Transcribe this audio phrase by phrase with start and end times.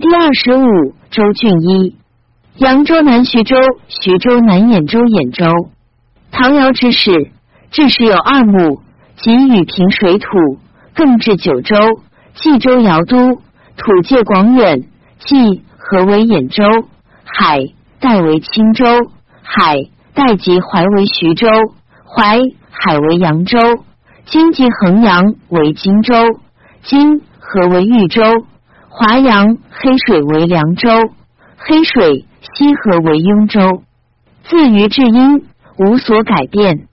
[0.00, 1.96] 第二十五周俊一。
[2.58, 3.56] 扬州南徐州、
[3.88, 5.70] 徐州南兖州、兖州。
[6.30, 7.32] 唐尧之始，
[7.72, 8.80] 至时有二牧，
[9.16, 10.28] 及与平水土，
[10.94, 11.74] 更至九州。
[12.34, 13.40] 冀州尧都，
[13.76, 14.84] 土界广远。
[15.18, 16.62] 冀河为兖州，
[17.24, 17.58] 海
[17.98, 18.84] 代为青州，
[19.42, 19.78] 海
[20.14, 21.48] 代及淮为徐州，
[22.04, 22.38] 淮
[22.70, 23.58] 海为扬州。
[24.26, 26.14] 今及衡阳为荆州，
[26.82, 28.22] 今河为豫州。
[28.98, 30.90] 华阳黑水为凉州，
[31.56, 32.24] 黑水。
[32.40, 33.82] 西河为雍州，
[34.42, 35.44] 自于至阴
[35.76, 36.88] 无所改变。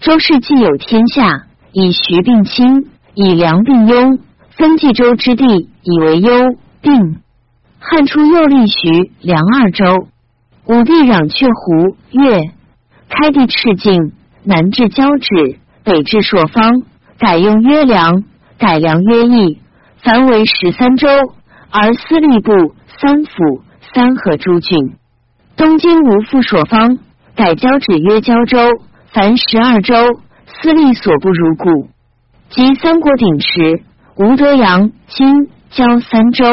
[0.00, 4.18] 周氏既有天下，以徐并亲，以梁并雍，
[4.50, 6.32] 分冀州之地，以为幽
[6.80, 7.20] 并。
[7.78, 10.08] 汉初又立徐、梁二州。
[10.66, 12.50] 武帝攘却胡、越，
[13.08, 14.12] 开地赤境，
[14.42, 16.82] 南至交趾，北至朔方，
[17.18, 18.24] 改用约梁，
[18.58, 19.60] 改良约邑，
[20.02, 21.08] 凡为十三州，
[21.74, 23.64] 而司隶部、三府。
[23.92, 24.94] 三河诸郡，
[25.56, 26.98] 东京无复所方，
[27.36, 28.58] 改交址曰交州。
[29.12, 29.94] 凡十二州，
[30.46, 31.88] 司隶所不如故。
[32.48, 33.82] 及三国鼎时，
[34.16, 36.44] 吴德阳、今交三州，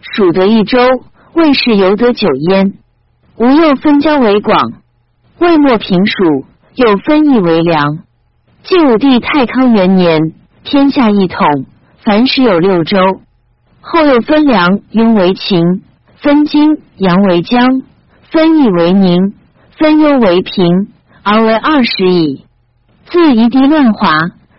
[0.00, 0.80] 蜀得一州，
[1.34, 2.72] 魏氏犹得九焉。
[3.36, 4.72] 吴又分交为广，
[5.38, 6.44] 魏末平蜀，
[6.74, 7.98] 又分邑为梁。
[8.64, 10.32] 晋武帝太康元年，
[10.64, 11.66] 天下一统，
[12.02, 12.98] 凡时有六州。
[13.80, 15.82] 后又分梁、雍为秦。
[16.22, 17.80] 分金阳为江，
[18.30, 19.32] 分益为宁，
[19.78, 20.88] 分幽为平，
[21.22, 22.44] 而为二十矣。
[23.06, 24.10] 自夷狄乱华，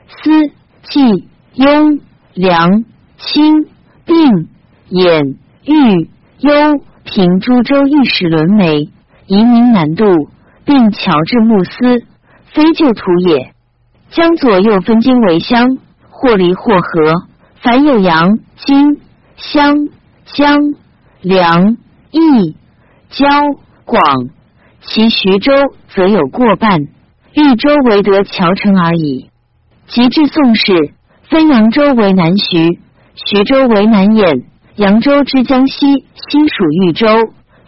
[0.08, 2.00] 思冀雍
[2.34, 2.84] 梁
[3.18, 3.68] 清
[4.06, 4.48] 并
[4.90, 5.36] 兖
[5.66, 6.52] 豫幽
[7.04, 8.90] 平诸州一时沦为，
[9.28, 10.06] 移民难度，
[10.66, 12.04] 并乔治穆斯，
[12.54, 13.54] 非旧土也。
[14.10, 15.78] 江左右分荆为乡，
[16.10, 17.28] 或离或合，
[17.62, 18.98] 凡有阳荆
[19.42, 19.90] 湘
[20.26, 20.58] 江。
[21.24, 21.78] 梁、
[22.10, 22.56] 益、
[23.12, 23.28] 交、
[23.86, 24.02] 广，
[24.82, 25.54] 其徐州
[25.94, 26.80] 则有过半，
[27.36, 29.30] 豫州唯得谯城而已。
[29.86, 30.96] 及至宋氏，
[31.30, 32.80] 分扬州为南徐，
[33.14, 34.46] 徐州为南兖，
[34.78, 37.08] 扬州之江西，西属豫州。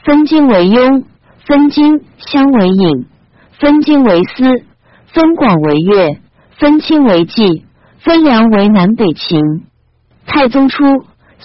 [0.03, 1.03] 分荆为雍，
[1.45, 3.05] 分荆襄为郢，
[3.59, 4.65] 分荆为司，
[5.13, 6.19] 分广为越，
[6.57, 7.65] 分清为冀，
[7.99, 9.39] 分梁为南北秦。
[10.25, 10.83] 太宗初，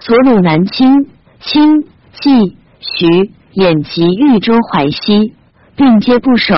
[0.00, 1.06] 所虏南侵，
[1.40, 1.84] 清。
[2.20, 5.34] 冀、徐、兖及豫州淮西，
[5.76, 6.56] 并皆不守，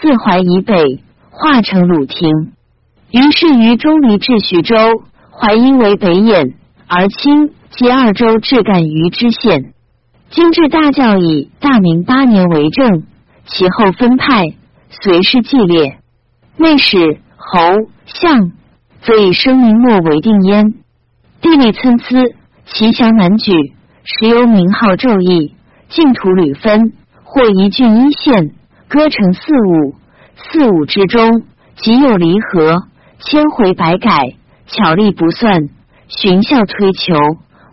[0.00, 2.30] 自淮以北，化成鲁庭。
[3.10, 4.74] 于是于中离至徐州，
[5.30, 6.54] 淮阴为北兖，
[6.86, 9.74] 而清及二州至赣榆之县。
[10.30, 13.02] 今至大教以大明八年为政，
[13.44, 14.44] 其后分派，
[15.02, 15.98] 随是纪列。
[16.56, 17.58] 内史、侯、
[18.06, 18.52] 相，
[19.02, 20.72] 则以声名末为定焉。
[21.42, 22.16] 地理参差，
[22.66, 23.52] 其详难举。
[24.08, 25.56] 时由名号昼邑，
[25.88, 26.92] 净土屡分，
[27.24, 28.52] 或一郡一县，
[28.86, 29.96] 割成四五，
[30.36, 31.42] 四五之中，
[31.74, 32.84] 即有离合，
[33.18, 34.36] 千回百改，
[34.68, 35.68] 巧力不算，
[36.06, 37.14] 循效推求，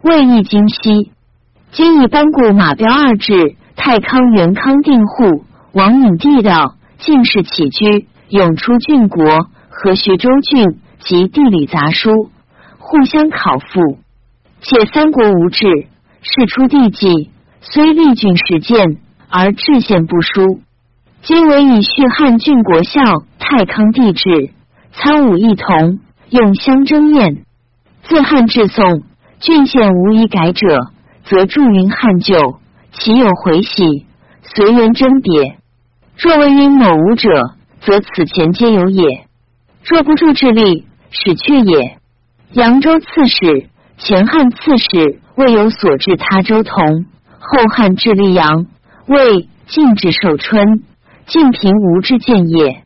[0.02, 1.12] 未易精悉。
[1.72, 5.44] 今以班固马彪二制，太康元康定户，
[5.74, 9.24] 王允地道，进士起居，永出郡国，
[9.70, 12.32] 和徐州郡及地理杂书，
[12.80, 14.00] 互相考复。
[14.64, 15.68] 且三国无志。
[16.26, 18.98] 事出地纪，虽立郡实践，
[19.30, 20.62] 而制县不书。
[21.22, 23.02] 今为以续汉郡国孝
[23.40, 24.52] 太康帝制，
[24.94, 27.44] 参武一同，用相争验。
[28.04, 29.04] 自汉至宋，
[29.40, 30.66] 郡县无一改者，
[31.26, 32.60] 则注云汉旧，
[32.94, 34.06] 其有回喜，
[34.44, 35.58] 随缘甄别。
[36.18, 37.30] 若为因某无者，
[37.82, 39.26] 则此前皆有也。
[39.84, 41.98] 若不助智力，使去也。
[42.54, 43.70] 扬州刺史，
[44.04, 45.20] 前汉刺史。
[45.36, 47.06] 未有所至他州同，
[47.40, 48.68] 后汉至溧阳，
[49.08, 50.84] 魏晋至寿春，
[51.26, 52.84] 晋平吴之建业。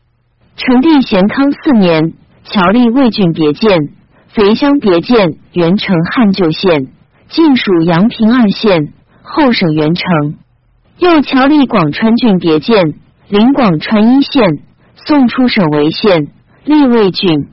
[0.56, 2.14] 成帝咸康四年，
[2.44, 3.90] 侨立魏郡别建，
[4.28, 6.86] 肥乡别建原成汉旧县，
[7.28, 10.36] 晋属阳平二县，后省原城。
[10.98, 12.94] 又侨立广川郡别建，
[13.28, 14.62] 临广川一县，
[14.94, 16.28] 宋出省为县，
[16.64, 17.48] 立魏郡。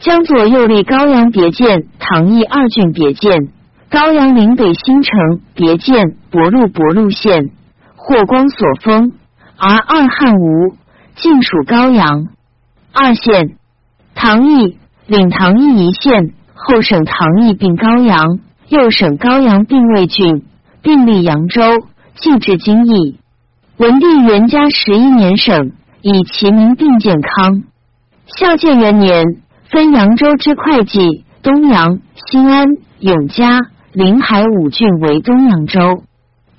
[0.00, 3.48] 江左右立高阳别建，唐邑二郡别建。
[3.88, 7.50] 高阳岭北新城别建博路博路县，
[7.94, 9.12] 霍光所封，
[9.56, 10.76] 而二汉吴
[11.14, 12.28] 尽属高阳
[12.92, 13.56] 二县。
[14.14, 14.76] 唐邑
[15.06, 20.44] 领唐邑一县，后省唐邑并高阳，右省高阳并魏郡，
[20.82, 21.62] 并立扬州，
[22.16, 23.18] 继至京邑。
[23.78, 25.72] 文帝元嘉十一年省，
[26.02, 27.62] 以其名并建康。
[28.26, 29.24] 孝建元年，
[29.76, 32.66] 分扬州之会稽、东阳、新安、
[32.98, 33.60] 永嘉。
[33.92, 36.02] 临海五郡为东阳州。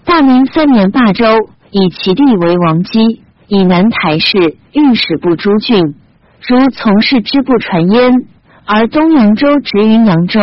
[0.05, 1.25] 大明三年罢州，
[1.71, 5.95] 以其地为王基，以南台市御史部诸郡，
[6.47, 8.13] 如从事支部传焉，
[8.65, 10.39] 而东阳州直于扬州。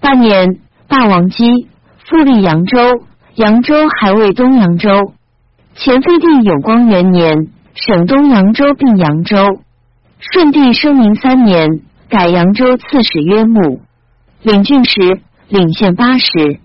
[0.00, 1.68] 八年罢王基，
[2.08, 2.78] 复立扬州，
[3.34, 5.12] 扬州还为东阳州。
[5.74, 9.36] 前废帝永光元年，省东扬州并扬州。
[10.20, 11.80] 顺帝生明三年，
[12.10, 13.80] 改扬州刺史曰穆，
[14.42, 16.60] 领郡时，领县八十，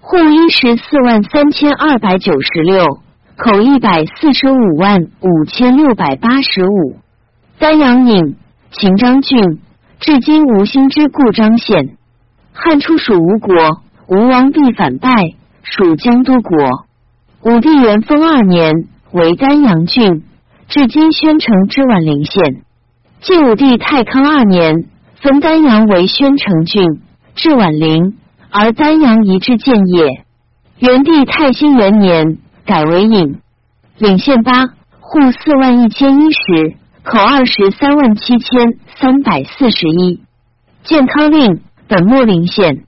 [0.00, 3.00] 户一十四万三千二百九十六，
[3.38, 6.98] 口一百四十五万五千六百八十五。
[7.58, 8.36] 丹阳尹，
[8.70, 9.60] 秦章郡，
[9.98, 11.96] 至今无兴之故章县。
[12.52, 15.10] 汉初属吴国，吴王必反败，
[15.62, 16.58] 属江都国。
[17.44, 18.74] 武帝元封二年
[19.12, 20.22] 为丹阳郡，
[20.68, 22.62] 至今宣城之宛陵县。
[23.20, 24.86] 晋武帝太康二年
[25.20, 26.82] 分丹阳为宣城郡，
[27.34, 28.16] 治宛陵，
[28.50, 30.24] 而丹阳移至建业。
[30.78, 33.38] 元帝太兴元年改为尹，
[33.98, 34.68] 领县八，
[35.00, 40.22] 户四万一千一十，口二十三万七千三百四十一。
[40.82, 42.84] 建康令本莫陵县。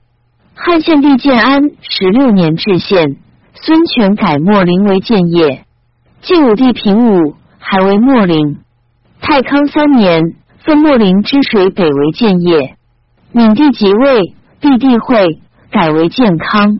[0.55, 3.17] 汉献帝建安十六年置县。
[3.53, 5.63] 孙权改秣陵为建业，
[6.21, 8.62] 晋武帝平武还为秣陵。
[9.23, 10.21] 太康三年
[10.65, 12.75] 分秣陵之水北为建业。
[13.31, 15.39] 闵帝即位，帝帝会
[15.71, 16.79] 改为建康。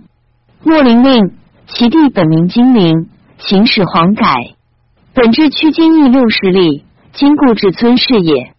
[0.65, 1.31] 秣陵令
[1.67, 3.07] 其地本名金陵，
[3.37, 4.25] 秦始皇改，
[5.13, 8.53] 本治区金邑六十里，今故至村是也。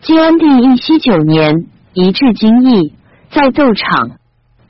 [0.00, 2.94] 晋安帝义熙九年移至京邑，
[3.30, 4.12] 在斗场。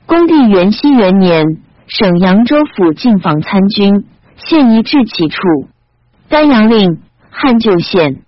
[0.07, 1.45] 恭帝元熙元年。
[1.87, 4.05] 省扬州府进防参军，
[4.37, 5.37] 现移至其处。
[6.29, 8.23] 丹阳令汉旧县。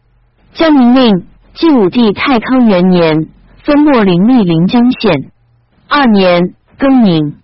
[0.58, 3.28] 江宁令晋武帝太康元年
[3.64, 5.30] 分秣陵立临江县。
[5.88, 7.36] 二年更名。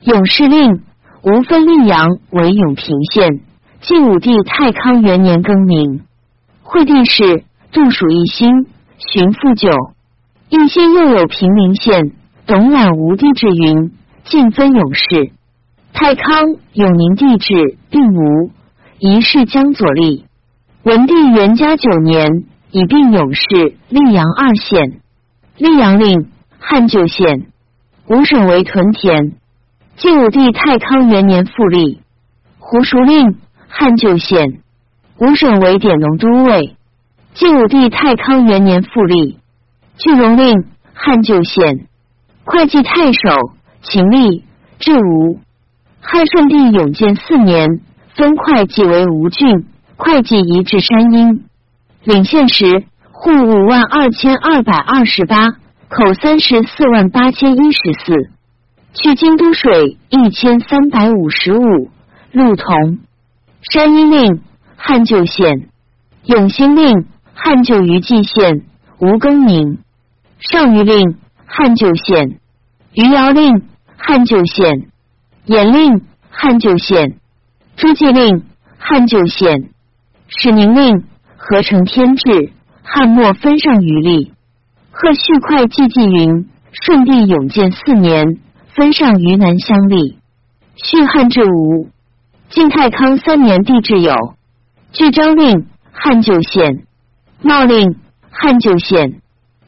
[0.00, 0.80] 永世令
[1.22, 3.42] 无分溧阳为永平县。
[3.82, 6.04] 晋武帝太康元年更名。
[6.62, 8.48] 惠帝是杜属一心，
[8.96, 9.68] 寻复旧。
[10.48, 12.12] 一心又有平陵县，
[12.46, 13.92] 董览无地至云，
[14.24, 15.32] 晋分永世。
[15.92, 18.50] 太康永宁帝制并无，
[18.98, 20.24] 一世江左立。
[20.82, 22.44] 文帝元嘉九年，
[22.74, 23.44] 以并永氏
[23.88, 25.00] 溧阳二县。
[25.56, 26.28] 溧阳令
[26.58, 27.46] 汉旧县，
[28.08, 29.34] 五省为屯田。
[29.96, 32.00] 晋武帝太康元年复立。
[32.58, 33.38] 胡熟令
[33.68, 34.60] 汉旧县，
[35.20, 36.74] 五省为典农都尉。
[37.34, 39.38] 晋武帝太康元年复立。
[39.96, 41.86] 巨荣令汉旧县，
[42.44, 44.42] 会稽太守秦立
[44.80, 45.38] 至吴。
[46.00, 47.68] 汉顺帝永建四年，
[48.16, 49.64] 分会稽为吴郡，
[49.96, 51.44] 会稽移至山阴。
[52.04, 55.48] 领县时，户五万二千二百二十八，
[55.88, 58.30] 口三十四万八千一十四。
[58.92, 61.90] 去京都水一千三百五十五，
[62.30, 62.98] 路同。
[63.62, 64.42] 山阴令
[64.76, 65.70] 汉旧县，
[66.26, 68.66] 永兴令汉旧余济县，
[68.98, 69.78] 吴更名。
[70.38, 71.16] 上虞令
[71.46, 72.38] 汉旧县，
[72.92, 73.62] 余姚令
[73.96, 74.88] 汉旧县。
[75.46, 77.18] 延令汉旧县，
[77.76, 78.44] 诸暨令
[78.78, 79.70] 汉旧县，
[80.28, 81.04] 使宁令
[81.46, 82.52] 合成天制，
[82.82, 84.32] 汉末分上余力。
[84.90, 88.38] 贺续会季季云，顺帝永建四年，
[88.74, 90.16] 分上于南乡立。
[90.76, 91.90] 续汉至吴，
[92.48, 94.14] 晋太康三年，帝制有。
[94.92, 96.86] 据章令汉旧县，
[97.42, 97.94] 茂令
[98.30, 99.20] 汉旧县，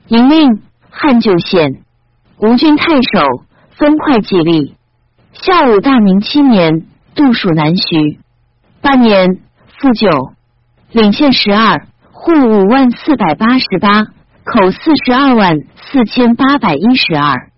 [0.09, 1.83] 营令汉旧县，
[2.39, 4.77] 吴郡太守分会计立。
[5.35, 8.19] 下午大明七年，度属南徐。
[8.81, 9.41] 八年
[9.79, 10.09] 复九，
[10.93, 14.05] 领县十二，户五万四百八十八，
[14.45, 17.51] 口四十二万四千八百一十二。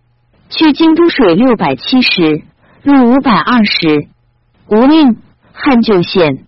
[0.50, 2.42] 去京都水六百七十，
[2.82, 4.08] 路五百二十。
[4.68, 5.16] 吴令
[5.52, 6.44] 汉旧县，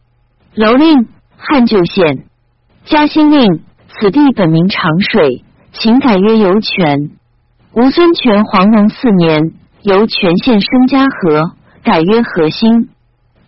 [0.54, 2.24] 楼令汉旧县，
[2.84, 7.10] 嘉兴令此地本名长水，秦改曰游泉。
[7.72, 9.52] 吴孙权黄龙四年。
[9.82, 12.90] 由全县升嘉禾，改曰禾兴。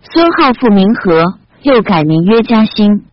[0.00, 1.24] 孙浩复名和，
[1.60, 3.04] 又改名曰嘉兴。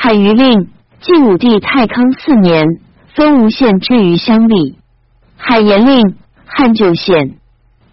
[0.00, 0.68] 海虞令
[1.00, 2.64] 晋武帝太康四年，
[3.16, 4.78] 分吴县之于乡里。
[5.36, 6.14] 海盐令
[6.46, 7.34] 汉旧县。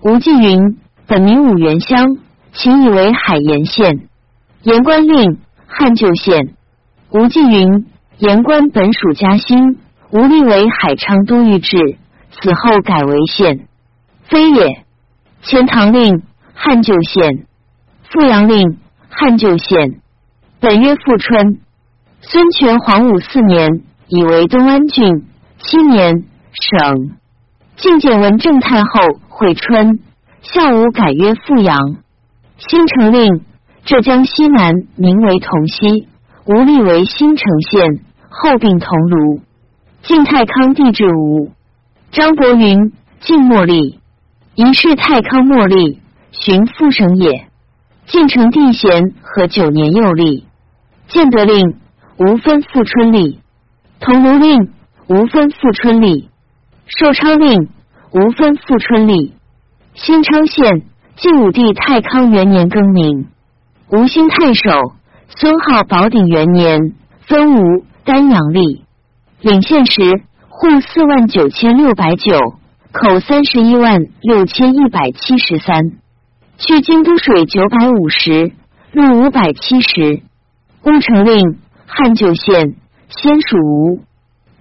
[0.01, 2.17] 吴季云本名武元乡，
[2.53, 4.07] 秦以为海盐县。
[4.61, 6.53] 盐官令汉旧县。
[7.09, 7.87] 吴季云
[8.19, 9.79] 盐官本属嘉兴，
[10.11, 11.97] 吴立为海昌都御制，
[12.29, 13.67] 此后改为县。
[14.25, 14.85] 非也。
[15.41, 16.21] 钱塘令
[16.53, 17.47] 汉旧县，
[18.03, 18.77] 富阳令
[19.09, 20.01] 汉旧县，
[20.59, 21.61] 本曰富春。
[22.27, 25.27] 孙权黄武四年，以为东安郡。
[25.59, 27.17] 七年省。
[27.77, 29.99] 晋简文正太后惠春，
[30.41, 31.77] 孝武改曰富阳。
[32.57, 33.41] 新城令
[33.83, 36.07] 浙江西南名为同溪，
[36.47, 39.41] 吴立为新城县，后并桐庐。
[40.01, 41.51] 晋太康帝至吴。
[42.11, 43.99] 张伯云，晋末立。
[44.55, 45.99] 疑是太康末立，
[46.31, 47.47] 寻复省也。
[48.07, 50.45] 晋成帝贤和九年又立。
[51.07, 51.75] 建德令
[52.17, 53.39] 无分复春里。
[53.99, 54.71] 桐庐令
[55.07, 56.29] 无分复春里。
[56.87, 57.69] 寿昌令
[58.11, 59.33] 无分复春里。
[59.93, 60.83] 新昌县
[61.15, 63.27] 晋武帝太康元年更名。
[63.89, 64.71] 吴兴太守
[65.35, 66.93] 孙浩宝鼎元年
[67.27, 68.83] 分吴丹阳立。
[69.41, 70.01] 领县时
[70.47, 72.55] 户四万九千六百九。
[72.91, 75.81] 口三十一万六千一百七十三，
[76.57, 78.53] 去京都水九百五十，
[78.93, 80.21] 路五百七十。
[80.83, 82.75] 乌城令汉旧县，
[83.09, 84.01] 先属吴。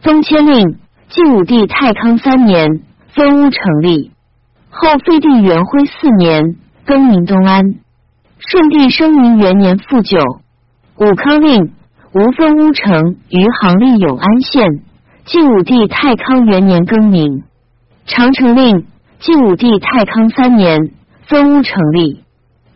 [0.03, 0.79] 封迁令
[1.09, 4.13] 晋武帝太康三年分乌城立，
[4.71, 7.63] 后废帝元徽四年更名东安。
[8.39, 10.19] 顺帝生明元年复九。
[10.99, 11.73] 武康令
[12.13, 14.69] 吴分乌城余杭立永安县，
[15.25, 17.43] 晋武帝太康元年更名。
[18.07, 18.85] 长城令
[19.19, 20.93] 晋武帝太康三年
[21.27, 22.23] 分乌城立，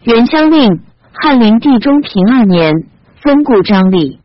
[0.04, 0.80] 元乡令
[1.12, 2.72] 汉灵帝中平二年
[3.22, 4.20] 分故张立，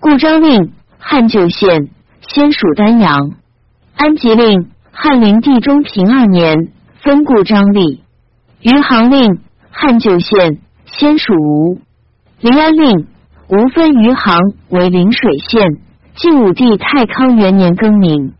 [0.00, 1.88] 故章令汉旧县
[2.20, 3.32] 先属丹阳。
[3.96, 6.68] 安吉令汉灵帝中平二年
[7.02, 8.04] 分故章立，
[8.62, 9.40] 余杭令
[9.70, 11.80] 汉旧县先属吴。
[12.40, 13.08] 临安令
[13.48, 14.38] 吴分余杭
[14.68, 15.78] 为陵水县，
[16.14, 18.34] 晋武帝太康元年更名。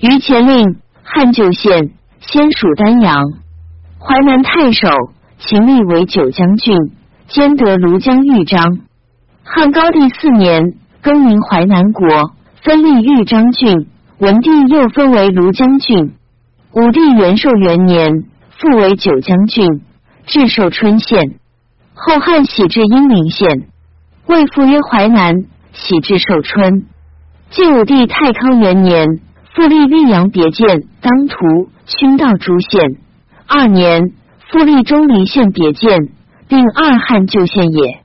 [0.00, 0.76] 余前令。
[1.08, 3.22] 汉旧县先属丹阳，
[4.00, 4.88] 淮南太守
[5.38, 6.76] 秦立为九江郡，
[7.28, 8.80] 兼得庐江豫章。
[9.44, 10.74] 汉高帝四年
[11.06, 12.32] 更名淮南国，
[12.64, 13.86] 分立豫章郡。
[14.18, 16.14] 文帝又分为庐江郡。
[16.72, 18.24] 武帝元寿元年
[18.58, 19.82] 复为九江郡，
[20.26, 21.36] 至寿春县。
[21.94, 23.68] 后汉徙至阴陵县，
[24.26, 26.86] 魏复曰淮南，徙至寿春。
[27.50, 29.06] 晋武帝太康元年。
[29.54, 30.66] 复立溧阳别建
[31.00, 32.96] 当涂勋道诸县，
[33.46, 34.02] 二年
[34.50, 36.08] 复立钟离县别建，
[36.48, 38.00] 并二汉旧县也。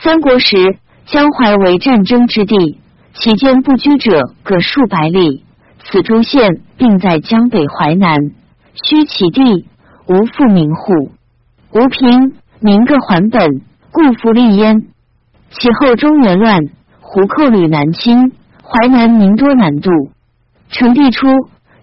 [0.00, 0.78] 三国时，
[1.10, 2.78] 江淮为战争之地，
[3.14, 5.42] 其间不居者各数百里。
[5.84, 8.18] 此诸县并在江北淮南，
[8.74, 9.66] 虚其地，
[10.06, 11.10] 无复名户。
[11.72, 14.82] 吴平民各还本，故复立焉。
[15.50, 16.68] 其后中原乱，
[17.00, 19.90] 胡寇屡南侵，淮南民多难渡。
[20.68, 21.26] 成帝初，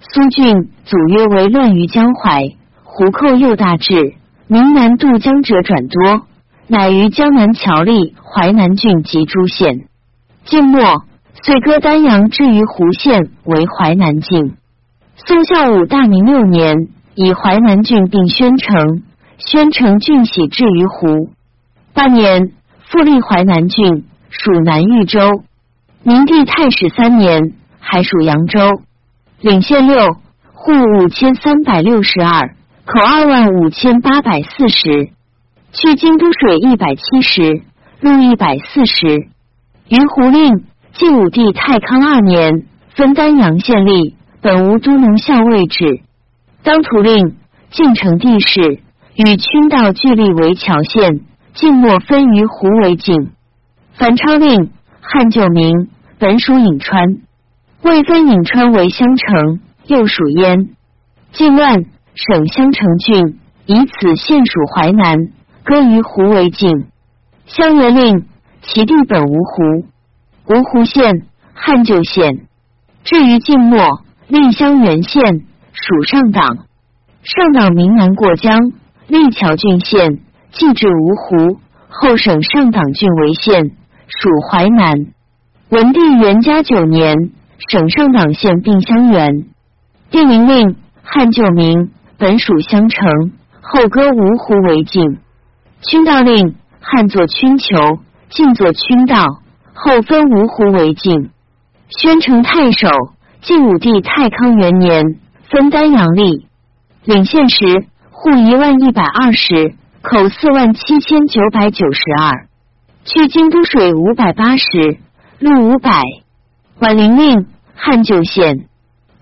[0.01, 2.43] 苏峻祖约为乱于江淮，
[2.83, 4.13] 胡寇又大至，
[4.47, 6.27] 民南渡江者转多，
[6.67, 9.87] 乃于江南侨立淮南郡及诸县。
[10.45, 11.03] 晋末，
[11.41, 14.55] 遂割丹阳置于湖县为淮南境。
[15.15, 19.03] 宋孝武大明六年，以淮南郡并宣城，
[19.37, 21.29] 宣城郡徙至于湖。
[21.93, 22.51] 八年，
[22.89, 25.43] 复立淮南郡，属南豫州。
[26.03, 27.53] 明帝太始三年。
[27.87, 28.81] 还属扬州，
[29.41, 30.17] 领县六
[30.53, 35.11] 户五千三百六十二，口二万五千八百四十，
[35.77, 37.61] 去京都水一百七十，
[37.99, 39.27] 路一百四十。
[39.89, 40.63] 云胡令
[40.93, 42.63] 晋武帝太康二年
[42.95, 45.99] 分丹阳县立，本无都农校位置。
[46.63, 47.35] 当涂令
[47.71, 48.79] 晋成帝室
[49.15, 53.31] 与群道俱立为桥县，晋末分于胡为境。
[53.95, 57.17] 樊昌令汉旧名，本属颍川。
[57.81, 60.69] 未分颍川为襄城，又属燕。
[61.33, 65.17] 晋乱，省襄城郡，以此县属淮南，
[65.65, 66.85] 割于湖为境。
[67.47, 68.25] 襄元令
[68.61, 69.85] 其地本芜湖，
[70.47, 72.47] 芜湖县汉旧县。
[73.03, 76.59] 至于晋末，立襄元县，属上党。
[77.23, 78.71] 上党名南过江，
[79.07, 80.19] 立桥郡县，
[80.51, 83.71] 继至芜湖，后省上党郡为县，
[84.07, 85.07] 属淮南。
[85.69, 87.31] 文帝元嘉九年。
[87.69, 89.45] 省上党县并襄垣，
[90.11, 93.31] 定名令汉旧名，本属襄城，
[93.61, 95.19] 后割芜湖为境。
[95.87, 97.99] 群道令汉作群酋，
[98.29, 99.23] 晋作群道，
[99.73, 101.29] 后分芜湖为境。
[101.89, 102.89] 宣城太守
[103.41, 105.19] 晋武帝太康元年
[105.51, 106.47] 分丹阳立，
[107.03, 112.47] 领县时户一万一百二十，口四万七千九百九十二，
[113.03, 114.97] 去京都水五百八十，
[115.37, 116.01] 路五百。
[116.79, 118.67] 宛陵令汉旧县，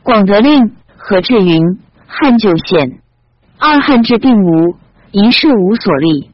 [0.01, 1.61] 广德令何志云
[2.07, 3.01] 汉旧县，
[3.59, 4.77] 二汉制并无，
[5.11, 6.31] 一事无所立。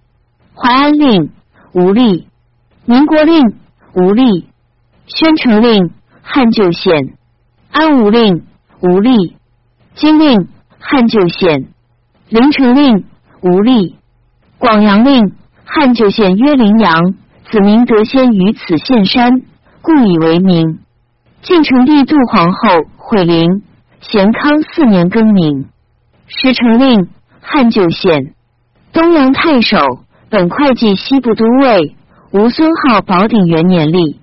[0.61, 1.31] 淮安令
[1.71, 2.27] 无立，
[2.85, 3.55] 民国令
[3.93, 4.49] 无立，
[5.05, 7.15] 宣城令汉旧县，
[7.71, 8.45] 安武令
[8.81, 9.37] 无立，
[9.95, 11.69] 金令汉旧县，
[12.27, 13.05] 临城令
[13.41, 13.95] 吴立。
[14.57, 17.13] 广阳令汉旧县曰陵阳，
[17.49, 19.41] 子明德先于此县山，
[19.81, 20.79] 故以为名。
[21.41, 23.63] 晋成帝杜皇后毁陵，
[24.01, 25.69] 咸康四年更名。
[26.27, 27.07] 时成令
[27.39, 28.33] 汉旧县
[28.91, 29.77] 东阳太守，
[30.29, 31.95] 本会计西部都尉。
[32.31, 34.19] 吴孙浩宝鼎元年立，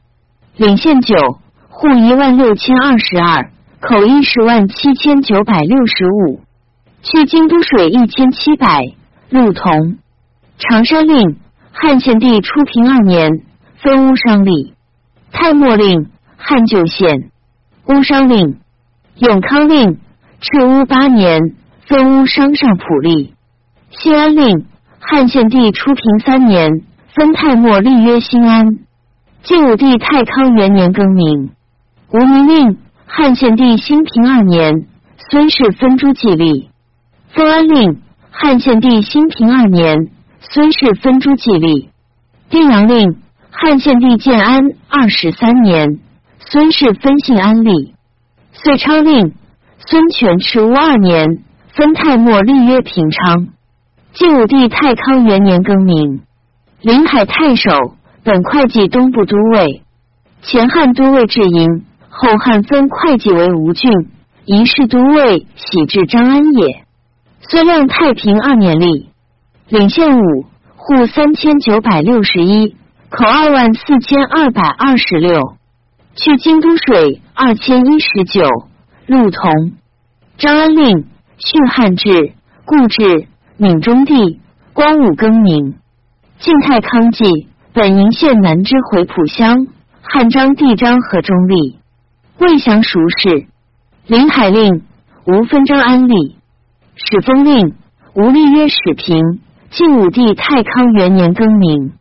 [0.56, 1.16] 领县九，
[1.68, 6.40] 户一万六千二十二，口一十万七千九百六十五，
[7.02, 8.94] 去京都水一千七百，
[9.28, 9.98] 路同。
[10.56, 11.36] 长山令
[11.72, 13.42] 汉献帝初平二年
[13.82, 14.74] 分乌商吏，
[15.32, 17.32] 太末令汉旧县。
[17.88, 18.60] 乌商令，
[19.16, 19.98] 永康令
[20.40, 21.40] 赤乌八年
[21.88, 23.32] 分乌商上普吏，
[23.90, 24.66] 西安令
[25.08, 26.82] 汉献帝初平三年。
[27.14, 28.78] 分太末立曰新安，
[29.42, 31.50] 晋武帝太康元年更名。
[32.12, 34.86] 吴明令汉献帝兴平二年，
[35.30, 36.68] 孙氏分诸祭吏。
[37.28, 40.10] 封安令汉献帝兴平二年，
[40.40, 41.88] 孙氏分诸祭吏。
[42.50, 43.16] 定阳令
[43.50, 45.98] 汉献帝建安二十三年，
[46.38, 47.94] 孙氏分姓安立。
[48.52, 49.32] 遂昌令
[49.78, 53.48] 孙权持乌二年，分太末立曰平昌。
[54.16, 56.22] 晋武帝太康元年更名。
[56.80, 57.70] 临海太守，
[58.24, 59.82] 本会稽东部都尉，
[60.40, 63.92] 前汉都尉至营，后汉分会稽为吴郡，
[64.46, 66.86] 一世都尉，喜至张安也。
[67.42, 69.10] 孙亮太平二年立，
[69.68, 70.46] 领县五，
[70.76, 72.74] 户三千九百六十一，
[73.10, 75.58] 口二万四千二百二十六，
[76.14, 78.48] 去京都水二千一十九，
[79.06, 79.72] 陆同。
[80.38, 81.04] 张安令
[81.36, 82.32] 训汉制，
[82.64, 84.38] 故制闽中帝，
[84.74, 85.76] 光武更名。
[86.38, 89.66] 晋太康记，本营县南之回浦乡，
[90.02, 91.78] 汉章帝章和中立，
[92.38, 93.46] 未详熟事。
[94.06, 94.82] 临海令
[95.24, 96.36] 吴分章安立，
[96.96, 97.74] 始封令
[98.14, 99.40] 吴立曰始平。
[99.70, 101.92] 晋武帝太康元年更名。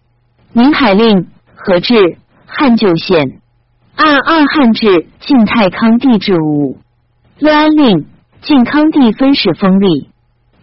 [0.51, 3.39] 临海令何治汉旧县，
[3.95, 6.77] 按二汉制，晋太康帝制武。
[7.39, 8.05] 乐安令
[8.41, 10.09] 晋康帝分始封立。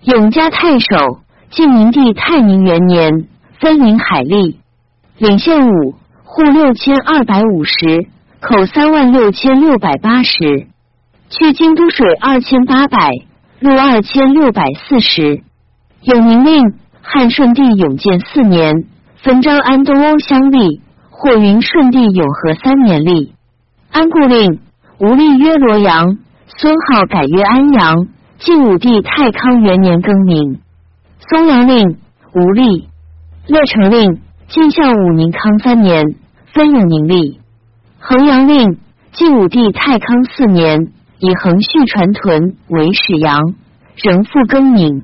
[0.04, 3.28] 永嘉太守晋明帝太宁元年。
[3.60, 4.56] 分领海吏，
[5.18, 8.08] 领县五，户六千二百五十，
[8.40, 10.66] 口三万六千六百八十，
[11.30, 13.12] 去京都水二千八百，
[13.60, 15.44] 路二千六百四十。
[16.02, 18.74] 永宁令汉顺帝永建四年，
[19.22, 23.30] 分章安东欧乡吏，或云顺帝永和三年吏。
[23.92, 24.58] 安固令
[24.98, 28.08] 吴立曰罗阳，孙浩改曰安阳。
[28.44, 30.58] 晋武帝太康元年更名。
[31.30, 31.96] 松阳令
[32.34, 32.88] 吴立。
[33.46, 36.04] 乐成令晋孝武宁康三年
[36.52, 37.38] 分永宁吏，
[37.98, 38.78] 衡阳令
[39.12, 43.54] 晋武帝太康四年以横序传屯为始阳，
[43.96, 45.02] 仍复更名。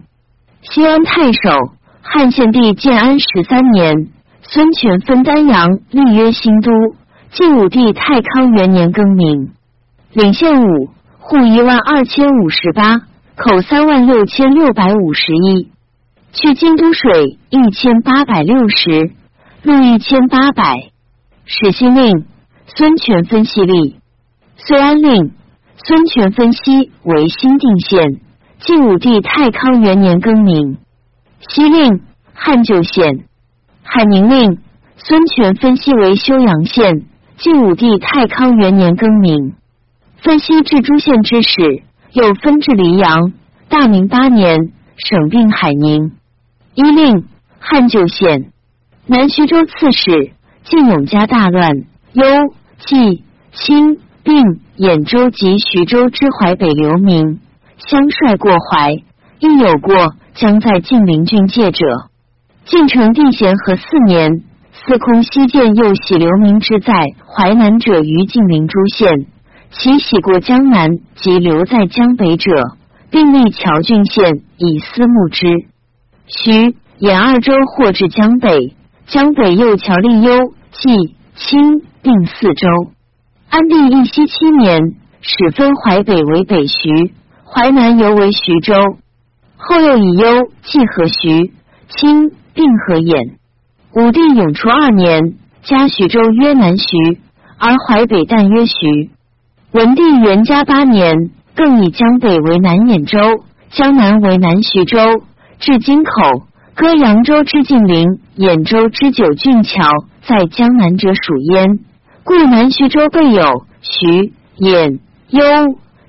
[0.63, 1.73] 西安太守
[2.03, 4.09] 汉献帝建安十三年，
[4.43, 6.71] 孙权分丹阳立曰新都，
[7.31, 9.51] 晋武帝太康元年更名。
[10.13, 13.01] 领县五，户一万二千五十八，
[13.39, 15.71] 口三万六千六百五十一。
[16.33, 19.13] 去京都水一千八百六十，
[19.63, 20.75] 路一千八百。
[21.45, 22.27] 始兴令
[22.67, 23.95] 孙权分西吏，
[24.57, 25.31] 遂安令
[25.85, 28.21] 孙权分析为新定县。
[28.59, 30.79] 晋武帝太康元年更名。
[31.49, 32.01] 西令
[32.35, 33.25] 汉旧县。
[33.85, 34.59] 海宁令
[34.97, 37.07] 孙权分析为修阳县。
[37.37, 39.55] 晋武帝太康元年更名。
[40.17, 43.33] 分析至诸县之使，又分至黎阳。
[43.69, 46.13] 大明八年，省并海宁。
[46.75, 47.27] 一令
[47.59, 48.51] 汉旧县
[49.07, 50.33] 南徐州刺史
[50.65, 52.25] 晋永嘉大乱，幽
[52.79, 57.41] 冀青并兖州及徐州之淮北流民
[57.77, 58.93] 相率过淮，
[59.39, 61.85] 亦有过将在晋陵郡界者。
[62.65, 66.93] 晋成帝咸和四年，司空西涧又喜流民之在
[67.27, 69.27] 淮南者于晋陵诸县，
[69.71, 72.51] 其徙过江南及留在江北者，
[73.11, 75.47] 并立谯郡县以私募之。
[76.27, 78.75] 徐兖二州或至江北，
[79.07, 80.33] 江北又侨立幽
[80.73, 82.67] 冀青并四州。
[83.51, 87.13] 安帝义熙七年，始分淮北为北徐，
[87.45, 88.75] 淮南犹为徐州。
[89.57, 91.53] 后又以幽冀和徐
[91.89, 93.37] 青并和兖。
[93.95, 96.87] 武帝永初二年，加徐州曰南徐，
[97.59, 99.11] 而淮北但曰徐。
[99.71, 101.15] 文帝元嘉八年，
[101.55, 104.99] 更以江北为南兖州，江南为南徐州。
[105.61, 109.87] 至京口，割扬州之晋陵，兖州之九郡桥，
[110.23, 111.81] 在江南者属焉。
[112.25, 115.43] 故南徐州备有徐、兖、幽、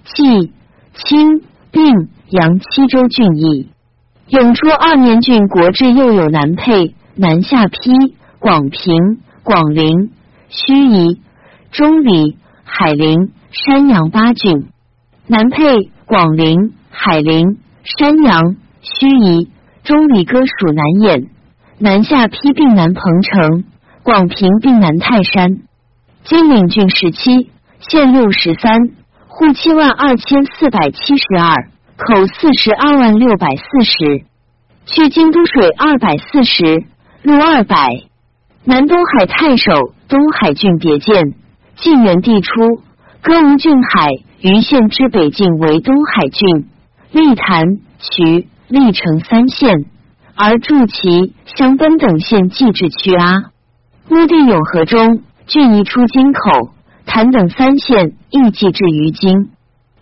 [0.05, 0.53] 冀、
[0.93, 1.83] 青、并、
[2.29, 3.67] 扬七州郡邑。
[4.29, 10.11] 永初二年，郡国治又有南沛、南下邳、广平、广陵、
[10.49, 11.17] 盱眙、
[11.71, 14.67] 中里、海陵、山阳八郡。
[15.27, 19.47] 南配、广陵、海陵、山阳、盱眙、
[19.83, 21.27] 中里各属南兖。
[21.79, 23.63] 南下邳并南彭城，
[24.03, 25.59] 广平并南泰山。
[26.23, 28.77] 金陵郡十七，县六十三，
[29.27, 34.25] 户七万二千四百七十二，口四十二万六百四十。
[34.85, 36.83] 去京都水二百四十，
[37.23, 37.87] 路二百。
[38.63, 41.35] 南东海太守，东海郡别建。
[41.77, 42.81] 晋元帝初，
[43.21, 44.07] 歌吴郡海
[44.41, 46.69] 余县之北境为东海郡，
[47.11, 47.65] 历潭、
[47.99, 49.85] 渠、历城三县。
[50.35, 53.51] 而筑其襄奔等县寄至曲阿，
[54.09, 56.71] 乌地永和中郡移出京口，
[57.05, 59.49] 潭等三县亦寄至于京。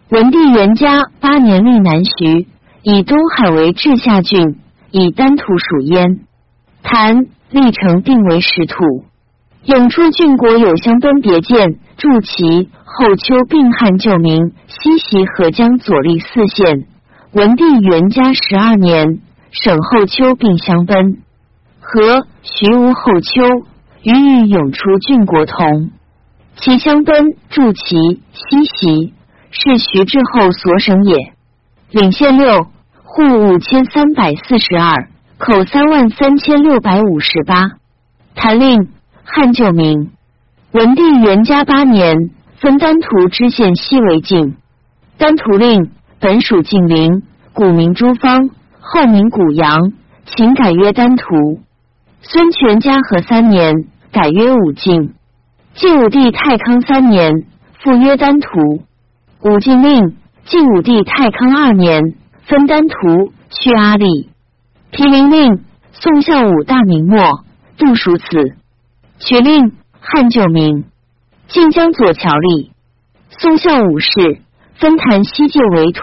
[0.09, 2.47] 文帝元嘉八年历南徐，
[2.83, 4.59] 以东海为治下郡，
[4.91, 6.19] 以丹土属焉。
[6.83, 9.06] 潭、历城定为实土。
[9.67, 16.87] 永初郡国有襄奔别建、筑其、后丘并汉旧名西袭河江左立四县。
[17.33, 19.19] 文帝元嘉十二年。
[19.49, 21.19] 省后丘并相奔，
[21.79, 23.41] 和徐吴后丘
[24.03, 25.89] 与与永初郡国同，
[26.57, 27.95] 其相奔筑其
[28.33, 29.13] 西袭，
[29.49, 31.33] 是徐志后所省也。
[31.91, 32.67] 领县六
[33.03, 37.71] 户五千三百四十二，口三万三千六百五十八。
[38.35, 38.89] 谭令
[39.29, 40.11] 汉旧名，
[40.71, 44.55] 文帝元嘉八年分丹徒知县西为境，
[45.17, 48.49] 丹徒令本属晋陵，古名诸方。
[48.79, 49.91] 后名古阳，
[50.25, 51.59] 秦改曰丹徒。
[52.21, 53.73] 孙权嘉禾三年，
[54.13, 55.13] 改曰武进。
[55.75, 57.33] 晋武帝太康三年，
[57.83, 58.47] 复曰丹徒。
[59.41, 60.15] 武进令。
[60.45, 64.29] 晋武帝太康二年，分丹徒去阿力。
[64.91, 65.59] 毗陵令。
[65.91, 67.43] 宋孝武大明末，
[67.77, 68.55] 杜叔子。
[69.19, 70.85] 取令汉旧名。
[71.47, 72.69] 晋江左桥吏。
[73.29, 74.41] 宋孝武氏
[74.75, 76.01] 分坛西界为土。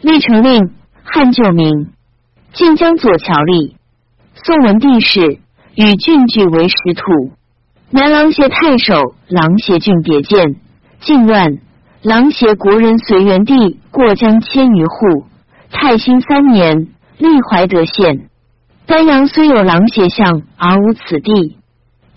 [0.00, 0.72] 历成令。
[1.08, 1.92] 汉旧名，
[2.52, 3.74] 晋江左桥吏。
[4.34, 5.38] 宋文帝时，
[5.76, 7.30] 与郡据为实土。
[7.90, 10.56] 南琅邪太守琅邪郡别建，
[10.98, 11.58] 晋乱，
[12.02, 15.26] 琅邪国人随元帝过江千余户。
[15.70, 18.28] 太兴三年，立怀德县。
[18.84, 21.55] 丹阳虽有琅邪相，而无此地。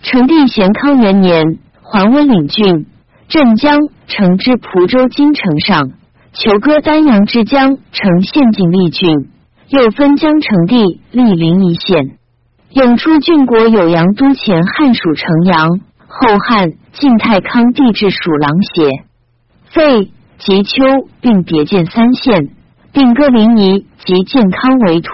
[0.02, 2.86] 成帝咸康元年，桓温领郡，
[3.28, 5.92] 镇江城至蒲州京城上。
[6.32, 9.28] 求割丹阳之江城县境立郡，
[9.68, 12.16] 又分江城地立临一县。
[12.70, 15.68] 永初郡国有阳都前汉属城阳，
[16.06, 18.90] 后汉晋太康帝制属琅邪。
[19.70, 20.84] 废及丘
[21.20, 22.50] 并别建三县，
[22.92, 25.10] 并割临沂及建康为土。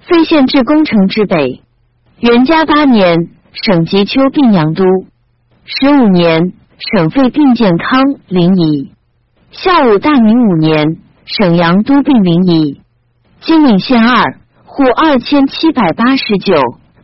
[0.00, 1.60] 废县至宫城之北。
[2.20, 4.84] 元嘉八年，省级丘并阳都。
[5.64, 8.88] 十五年，省废并健康、临沂。
[9.50, 12.80] 孝武大明五年，省阳都并临沂。
[13.40, 16.54] 金陵县二户二千七百八十九，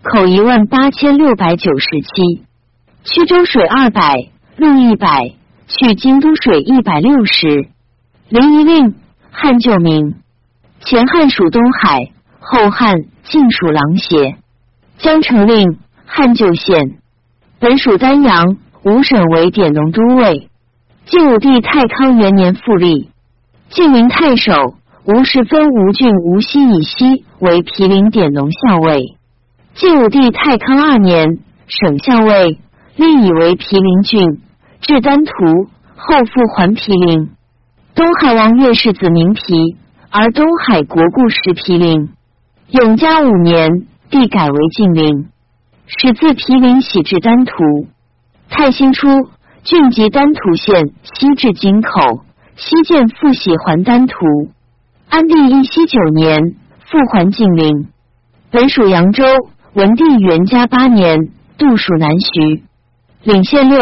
[0.03, 2.45] 口一万八千六百九十七。
[3.05, 4.15] 曲州水二百，
[4.57, 5.35] 路一百，
[5.67, 7.69] 去京都水一百六十。
[8.29, 8.95] 临沂令
[9.31, 10.15] 汉旧名，
[10.81, 14.37] 前汉属东海，后汉晋属琅邪。
[14.99, 16.99] 江城令汉旧县，
[17.59, 20.49] 本属丹阳，五省为典农都尉。
[21.05, 23.11] 晋武帝太康元年复立，
[23.69, 29.17] 晋明太守吴氏分吴郡吴西以西为毗陵典农校尉。
[29.75, 32.59] 晋武帝太康二年，省校尉，
[32.97, 34.41] 立以为毗陵郡，
[34.81, 35.33] 至丹徒，
[35.97, 37.31] 后复还毗陵。
[37.95, 39.77] 东海王岳氏子名皮，
[40.11, 42.11] 而东海国故时毗陵。
[42.71, 45.29] 永嘉五年，帝改为晋陵，
[45.87, 47.55] 始自毗陵徙至丹徒。
[48.49, 49.09] 太兴初。
[49.63, 54.15] 郡及丹徒县，西至京口，西建复徙还丹徒。
[55.09, 57.89] 安帝义熙九年，复还晋陵。
[58.53, 59.25] 本属扬州。
[59.75, 61.19] 文帝元嘉八年，
[61.59, 62.63] 度属南徐。
[63.25, 63.79] 领县六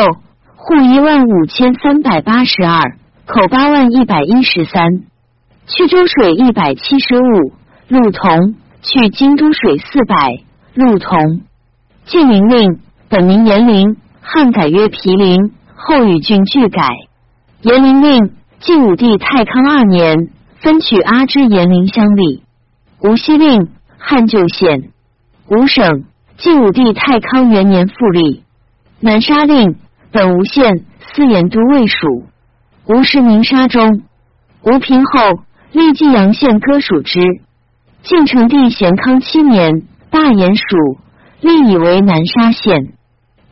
[0.57, 5.05] 户一万五千三百八十二，口八万一百一十三。
[5.67, 7.53] 去州水一百七十五，
[7.89, 8.55] 路同。
[8.81, 11.43] 去京都水四百，路同。
[12.07, 15.53] 晋陵令本名延陵，汉改曰毗陵。
[15.77, 16.89] 后与郡俱改。
[17.61, 22.43] 延陵令，晋武帝太康二年，分取阿之延陵乡里。
[23.01, 24.93] 无锡令，汉旧县。
[25.49, 26.05] 吴省，
[26.39, 28.45] 晋武帝太康元年复立。
[29.01, 29.77] 南沙令，
[30.11, 32.25] 本吴县，司盐都尉属。
[32.87, 34.03] 吴时名沙中。
[34.63, 35.41] 吴平后，
[35.73, 37.21] 历晋阳县，割属之。
[38.03, 40.65] 晋成帝咸康七年，大延蜀，
[41.45, 42.95] 立以为南沙县。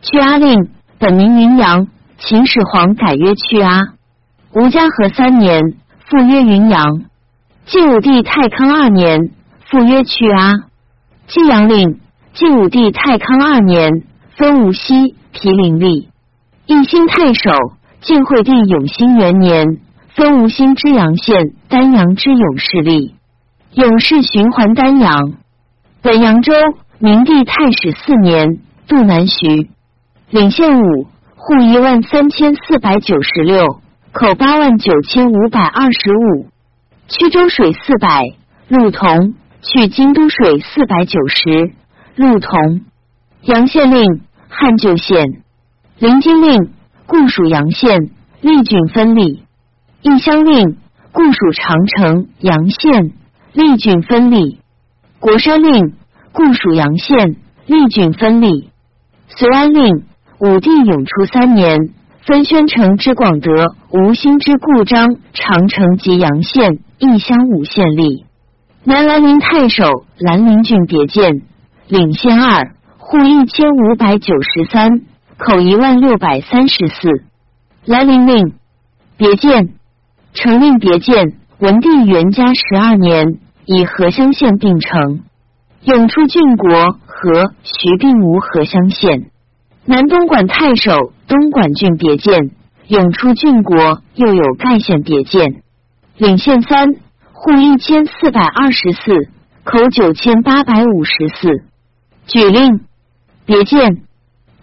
[0.01, 3.81] 屈阿令本名云阳，秦始皇改曰屈阿。
[4.55, 5.61] 吴家和三年，
[6.09, 7.03] 复曰云阳。
[7.67, 9.31] 晋武帝太康二年，
[9.67, 10.55] 复曰屈阿。
[11.27, 12.01] 晋阳令，
[12.33, 13.91] 晋武帝太康二年，
[14.39, 16.09] 分无锡、毗陵立。
[16.65, 17.51] 义兴太守，
[18.01, 19.67] 晋惠帝永兴元年，
[20.15, 23.13] 分吴兴之阳县、丹阳之永氏吏。
[23.75, 25.35] 永氏循环丹阳。
[26.01, 26.53] 本扬州，
[27.05, 29.69] 明帝太始四年，渡南徐。
[30.31, 33.81] 领县五户一万三千四百九十六，
[34.13, 36.47] 口八万九千五百二十五。
[37.09, 38.23] 曲州水四百，
[38.69, 39.35] 路同。
[39.63, 41.73] 去京都水四百九十，
[42.15, 42.83] 路同。
[43.41, 45.43] 阳县令，汉旧县。
[45.99, 46.71] 临京令，
[47.07, 48.11] 故属阳县，
[48.41, 49.43] 历郡分立。
[50.03, 50.77] 义乡令，
[51.11, 53.11] 故属长城阳县，
[53.55, 54.61] 历郡分立。
[55.19, 55.95] 国山令，
[56.33, 58.71] 故属阳县，历郡分立。
[59.29, 60.05] 隋安令。
[60.45, 61.79] 武帝永初三年，
[62.27, 68.25] 分宣城之广德、吴兴之故章、长城及阳县、义乡五县立。
[68.83, 69.85] 南兰陵太守
[70.19, 71.43] 兰陵郡别建，
[71.87, 75.03] 领县二，户一千五百九十三，
[75.39, 77.23] 口一万六百三十四。
[77.85, 78.55] 兰陵令
[79.17, 79.75] 别建，
[80.35, 81.35] 成令别建。
[81.61, 85.21] 文帝元嘉十二年，以河乡县并成。
[85.85, 89.31] 永初郡国和徐并无何相县。
[89.85, 92.53] 南东莞太守东莞郡别县，
[92.87, 95.63] 永初郡国又有盖县别县，
[96.17, 96.95] 领县三，
[97.33, 99.29] 户一千四百二十四，
[99.65, 101.65] 口九千八百五十四。
[102.29, 102.83] 举令
[103.45, 104.03] 别县，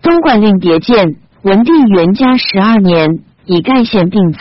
[0.02, 4.40] 东莞令别县，文帝元嘉十二年以盖县并此。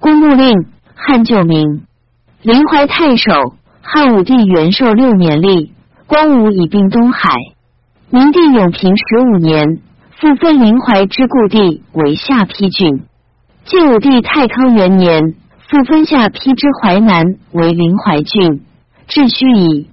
[0.00, 1.86] 公墓令汉旧名，
[2.42, 5.72] 临淮太守汉武帝元寿六年立，
[6.06, 7.30] 光武以并东海。
[8.10, 9.80] 明帝永平十五年，
[10.20, 13.02] 复分临淮之故地为下邳郡。
[13.64, 15.34] 晋武帝太康元年，
[15.68, 18.62] 复分下邳之淮南为临淮郡，
[19.08, 19.88] 至盱夷。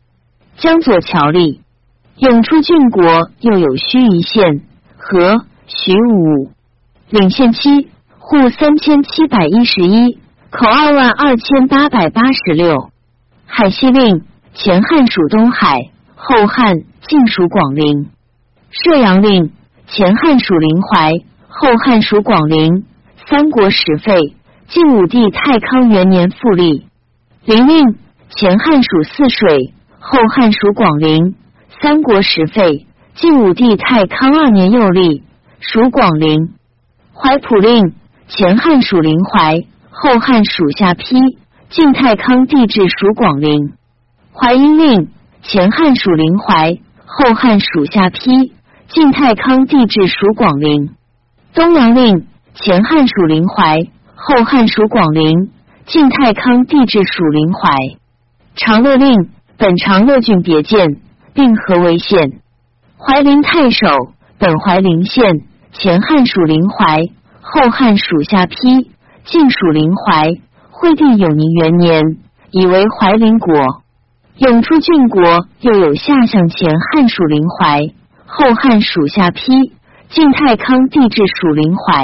[0.58, 1.62] 江左侨立。
[2.17, 4.62] 永初郡国又有盱眙县
[4.97, 6.52] 和徐武。
[7.10, 10.19] 领县七，户三千七百一十一，
[10.52, 12.91] 口二万二千八百八十六。
[13.47, 14.21] 海西令，
[14.54, 15.89] 前汉属东海，
[16.26, 16.76] 后汉。
[17.06, 18.10] 晋属广陵，
[18.72, 19.52] 射阳令，
[19.88, 21.12] 前汉属临淮，
[21.50, 22.86] 后汉属广陵。
[23.28, 24.34] 三国时废。
[24.70, 26.88] 晋武帝太康元年复立。
[27.44, 27.98] 陵令，
[28.30, 31.36] 前汉属泗水，后汉属广陵。
[31.82, 32.88] 三国时废。
[33.16, 35.24] 晋武帝太康二年又立，
[35.60, 36.54] 属广陵。
[37.14, 37.94] 怀普令，
[38.30, 41.38] 前汉属临淮，后汉属下邳。
[41.70, 43.74] 晋太康帝制属广陵。
[44.34, 45.10] 淮阴令，
[45.43, 46.79] 前汉属临淮。
[47.06, 48.51] 后汉属下邳，
[48.88, 50.95] 晋太康帝制属广陵。
[51.53, 52.25] 东阳令，
[52.56, 55.51] 前汉属临淮，后汉属广陵。
[55.86, 57.69] 晋太康帝制属临淮。
[58.56, 61.01] 长乐令，本长乐郡别建，
[61.36, 62.39] 并合为县。
[62.97, 63.86] 怀陵太守，
[64.39, 67.10] 本怀陵县，前汉属临淮，
[67.41, 68.89] 后汉属下邳，
[69.25, 70.32] 晋属临淮。
[70.71, 72.17] 惠帝永宁元年，
[72.49, 73.83] 以为怀陵国。
[74.38, 75.22] 永初郡国
[75.62, 77.93] 又有下相，前汉属临淮，
[78.26, 79.72] 后汉属下邳。
[80.10, 82.04] 晋太康帝制属临淮。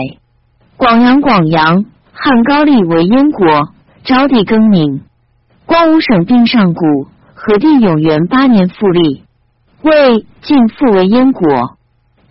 [0.78, 3.70] 广阳广阳，汉高丽为燕国，
[4.04, 5.02] 昭帝更名。
[5.66, 9.24] 光武省并上古，和帝永元八年复立，
[9.82, 11.78] 魏晋复为燕国。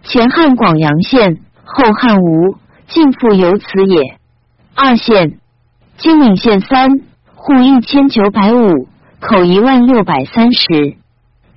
[0.02, 2.56] 前汉广阳县，后汉吴，
[2.87, 4.18] 晋复由此也。
[4.74, 5.38] 二县，
[5.96, 6.88] 金陵县三，
[7.34, 8.88] 户一千九百五。
[9.20, 10.96] 口一万六百三十，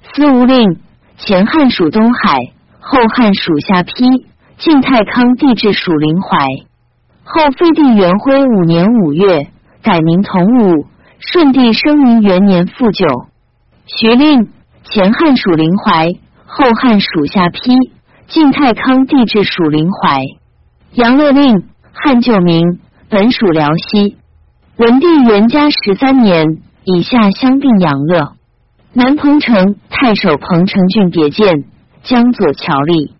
[0.01, 0.79] 司无令，
[1.17, 2.39] 前汉属东海，
[2.79, 4.25] 后汉属下邳。
[4.57, 6.37] 晋太康帝制属临淮，
[7.23, 9.47] 后废帝元徽五年五月
[9.81, 10.85] 改名同武。
[11.19, 13.07] 顺帝生明元年复九。
[13.85, 14.49] 徐令，
[14.83, 16.09] 前汉属临淮，
[16.45, 17.75] 后汉属下邳。
[18.27, 20.21] 晋太康帝制属临淮。
[20.93, 24.17] 杨乐令，汉旧名，本属辽西。
[24.77, 26.45] 文帝元嘉十三年。
[26.83, 28.33] 以下相并养乐，
[28.93, 31.65] 南彭城太守彭城郡别建，
[32.01, 33.13] 江左侨立。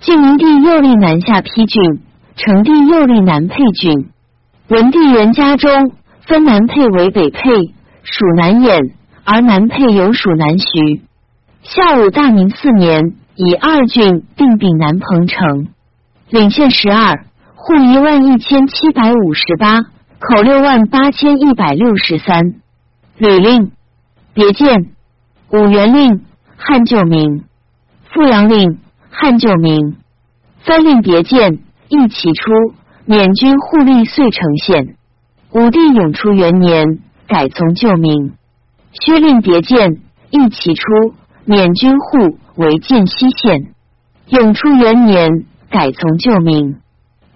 [0.00, 2.00] 晋明帝又立南下邳郡，
[2.34, 4.10] 成帝又立南沛郡。
[4.68, 5.92] 文帝元嘉中
[6.26, 7.40] 分南沛为北沛，
[8.02, 8.92] 属南兖，
[9.24, 11.02] 而南沛有属南徐。
[11.62, 15.68] 下武大明四年，以二郡并并南彭城，
[16.28, 19.82] 领县十二，户一万一千七百五十八，
[20.18, 22.56] 口六万八千一百六十三。
[23.18, 23.72] 吕令，
[24.34, 24.90] 别见
[25.50, 26.26] 五原令，
[26.58, 27.44] 汉旧名；
[28.12, 28.78] 富阳令，
[29.10, 29.96] 汉旧名。
[30.64, 32.50] 三令别见一起出，
[33.06, 34.96] 免军护吏遂成县。
[35.52, 38.34] 武帝永初元年，改从旧名。
[38.92, 40.82] 薛令别见一起出，
[41.46, 43.72] 免军护为建西县。
[44.28, 46.80] 永初元年，改从旧名。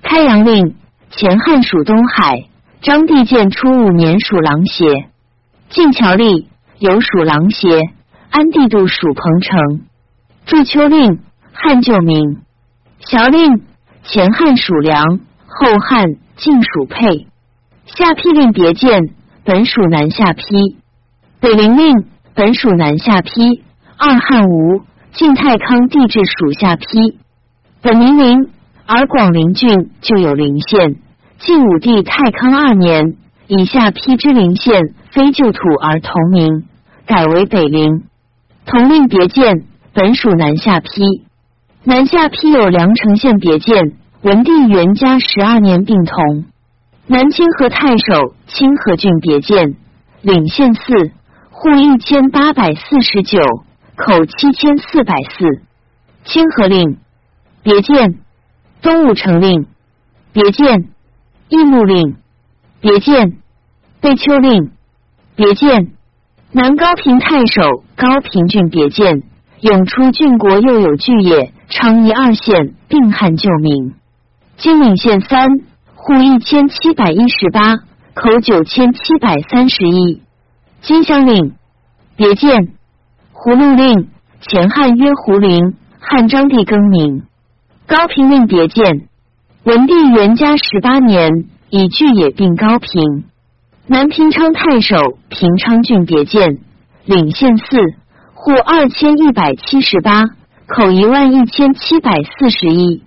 [0.03, 0.75] 开阳令，
[1.11, 2.45] 前汉属东海。
[2.83, 5.10] 张帝建初五年属琅邪。
[5.71, 6.47] 晋桥吏
[6.81, 7.69] 有属琅邪。
[8.29, 9.83] 安帝度属彭城。
[10.45, 11.21] 祝丘令，
[11.53, 12.43] 汉旧名。
[12.99, 13.63] 小令
[14.03, 17.29] 前汉属梁，后汉晋属沛。
[17.87, 20.77] 下邳令别见本属南下邳。
[21.39, 22.05] 北陵令
[22.35, 23.63] 本属南下邳。
[23.97, 27.17] 二汉吴晋太康帝制属下邳。
[27.81, 28.51] 本名陵，
[28.87, 30.97] 而广陵郡就有陵县。
[31.39, 36.69] 晋武帝太康二年，以下邳之陵县非旧土而同名，
[37.07, 38.05] 改为北陵。
[38.67, 41.25] 同令别见本属南下邳。
[41.83, 46.45] 南下邳有梁城县别见，文帝元嘉十二年并同。
[47.07, 49.77] 南清河太守清河郡别见，
[50.23, 51.11] 领县四，
[51.51, 53.41] 户一千八百四十九，
[53.97, 55.63] 口七千四百四。
[56.25, 56.99] 清河令
[57.63, 58.21] 别见，
[58.83, 59.67] 东武城令
[60.33, 60.91] 别见，
[61.49, 62.17] 义木令
[62.81, 63.39] 别见，
[64.01, 64.71] 贝丘令
[65.41, 65.93] 别见，
[66.53, 69.23] 南高平太守高平郡别见，
[69.63, 71.55] 永初郡国又有巨野。
[71.71, 73.95] 昌邑二县并汉旧名，
[74.59, 75.49] 金陵县三
[75.95, 77.77] 户一千七百一十八，
[78.13, 80.21] 口九千七百三十一。
[80.83, 81.55] 金乡令
[82.17, 82.75] 别见，
[83.33, 84.09] 葫芦令
[84.43, 87.23] 前汉曰胡陵，汉章帝更名。
[87.87, 89.09] 高平令别见，
[89.65, 91.31] 文帝元嘉十八年
[91.71, 93.25] 以巨野并高平。
[93.87, 94.97] 南平昌太守
[95.29, 96.59] 平昌郡别建，
[97.05, 97.65] 领县四
[98.35, 100.25] 户二千一百七十八。
[100.73, 103.03] 口一万一千七百四十一，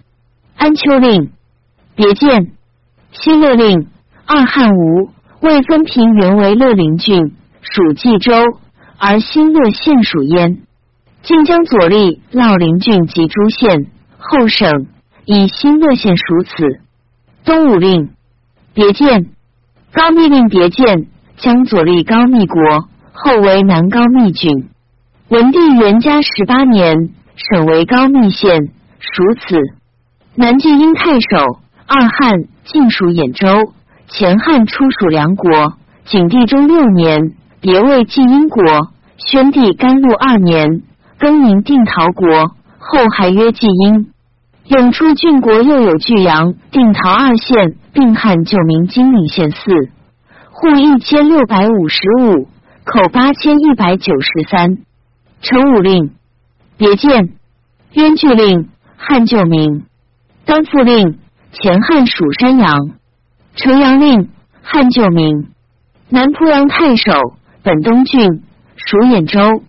[0.57, 1.31] 安丘令
[1.95, 2.51] 别建，
[3.13, 3.87] 新乐令
[4.25, 7.31] 二汉吴未分平原为乐陵郡，
[7.61, 8.33] 属冀州，
[8.97, 10.63] 而新乐县属焉。
[11.21, 14.87] 晋江左立乐陵郡及诸县后省，
[15.23, 16.81] 以新乐县属此。
[17.45, 18.09] 东武令
[18.73, 19.27] 别建，
[19.93, 21.05] 高密令别见，
[21.37, 22.61] 江左立高密国
[23.11, 24.69] 后为南高密郡。
[25.29, 27.09] 文帝元嘉十八年。
[27.35, 29.57] 省为高密县，属此。
[30.35, 33.73] 南晋英太守二汉晋属兖州，
[34.07, 35.73] 前汉初属梁国。
[36.05, 38.63] 景帝中六年，别为晋英国。
[39.17, 40.83] 宣帝甘露二年，
[41.17, 44.12] 更名定陶国，后还曰晋英。
[44.65, 49.59] 永初郡国又有巨阳、定陶二县，并汉旧名金陵县四，
[50.51, 52.47] 户一千六百五十五，
[52.85, 54.77] 口八千一百九十三。
[55.41, 56.11] 成武令。
[56.77, 57.33] 别见，
[57.93, 59.83] 渊巨令，汉旧名；
[60.45, 61.19] 丹复令，
[61.51, 62.93] 前汉属山阳；
[63.55, 64.29] 城阳令，
[64.61, 65.49] 汉旧名；
[66.07, 67.11] 南濮阳太守。
[67.63, 68.43] 本东郡，
[68.77, 69.63] 属兖州。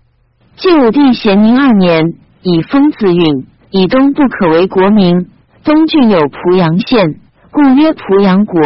[0.56, 5.26] 晋武帝咸宁二年，以封子允，以东不可为国名。
[5.64, 7.16] 东郡有濮阳县，
[7.50, 8.60] 故曰濮阳国。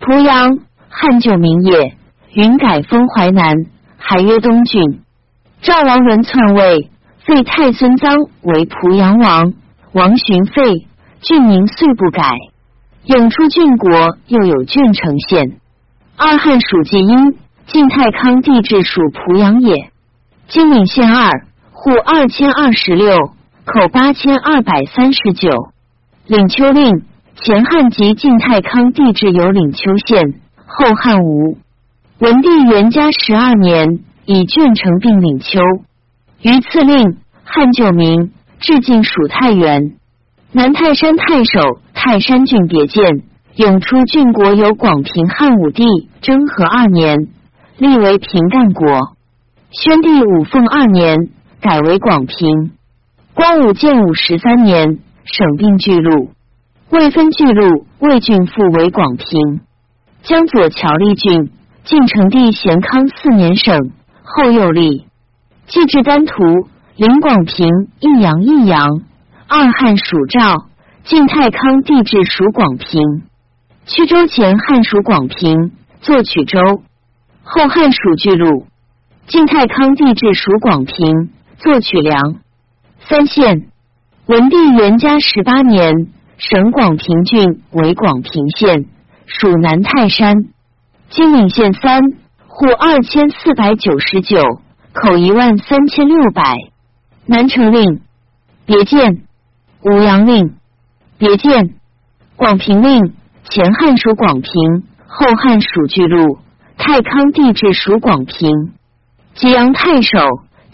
[0.00, 0.58] 濮阳，
[0.88, 1.94] 汉旧名也。
[2.32, 3.54] 云改封淮南，
[3.96, 5.00] 还曰东郡。
[5.62, 6.90] 赵王伦篡位。
[7.24, 9.52] 废太孙臧为濮阳王，
[9.92, 10.88] 王寻废，
[11.20, 12.34] 郡名遂不改。
[13.04, 15.60] 永初郡国又有郡城县。
[16.16, 19.92] 二汉属晋阴，晋太康帝制属濮阳也。
[20.48, 23.16] 金陵县二户二千二十六，
[23.66, 25.50] 口八千二百三十九。
[26.28, 27.02] 领丘令
[27.34, 30.34] 前汉及晋太康帝制有领丘县，
[30.66, 31.58] 后汉无。
[32.20, 35.58] 文帝元嘉十二年以郡城并领丘。
[36.42, 39.96] 于次令汉旧名，至晋属太原。
[40.52, 43.24] 南泰山太守泰山郡别见，
[43.56, 45.84] 永初郡国有广平汉武帝
[46.22, 47.18] 征和二年，
[47.78, 49.16] 立为平干国。
[49.72, 51.16] 宣帝武凤二年，
[51.60, 52.70] 改为广平。
[53.36, 56.30] 光武建武十三年，省并巨鹿，
[56.88, 59.60] 未分巨鹿，魏郡复为广平。
[60.22, 61.50] 江左乔立郡，
[61.84, 63.90] 晋成帝咸康四年省，
[64.22, 65.04] 后又立。
[65.66, 66.32] 祭至丹徒，
[66.96, 67.68] 临广平，
[68.00, 69.02] 益阳，益阳。
[69.46, 70.68] 二汉属赵，
[71.04, 73.02] 晋太康帝制属广平。
[73.84, 76.58] 曲州前汉属广平，作曲州。
[77.42, 78.66] 后汉属巨鹿，
[79.26, 81.28] 晋太康帝制属广平，
[81.58, 82.36] 作曲梁。
[83.08, 83.68] 三县。
[84.26, 88.86] 文帝元嘉十八年，省广平郡为广平县，
[89.26, 90.34] 属南泰山。
[91.08, 92.02] 金陵县三
[92.48, 94.40] 户二千四百九十九。
[94.92, 96.56] 口一万三千六百。
[97.26, 98.00] 南城令，
[98.64, 99.22] 别见。
[99.82, 100.56] 武阳令，
[101.16, 101.74] 别见。
[102.34, 103.14] 广平令，
[103.48, 106.38] 前汉属广平，后汉属巨鹿。
[106.76, 108.72] 太康帝制属广平。
[109.34, 110.18] 济阳太守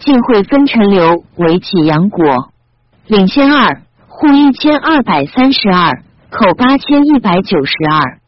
[0.05, 2.49] 晋惠分陈留为济阳国，
[3.07, 8.19] 领先二户一千二百三十二，口八千一百九十二。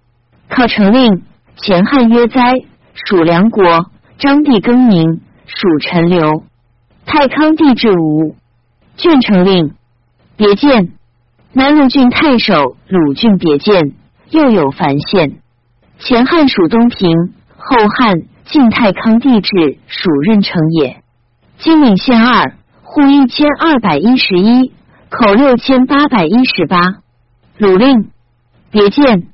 [0.47, 1.23] 考成令，
[1.57, 2.53] 前汉曰哉，
[2.93, 3.91] 属梁国。
[4.17, 6.43] 张帝更名，属陈留。
[7.05, 8.37] 太康帝制吴。
[8.95, 9.73] 郡成令，
[10.37, 10.93] 别见。
[11.51, 13.91] 南鲁郡太守鲁郡别见，
[14.29, 15.39] 又有樊县。
[15.99, 21.01] 前汉属东平，后汉晋太康帝制属任城也。
[21.57, 22.53] 金陵县二
[22.83, 24.73] 户一千二百一十一，
[25.09, 26.77] 口六千八百一十八。
[27.57, 28.11] 鲁令，
[28.71, 29.27] 别见。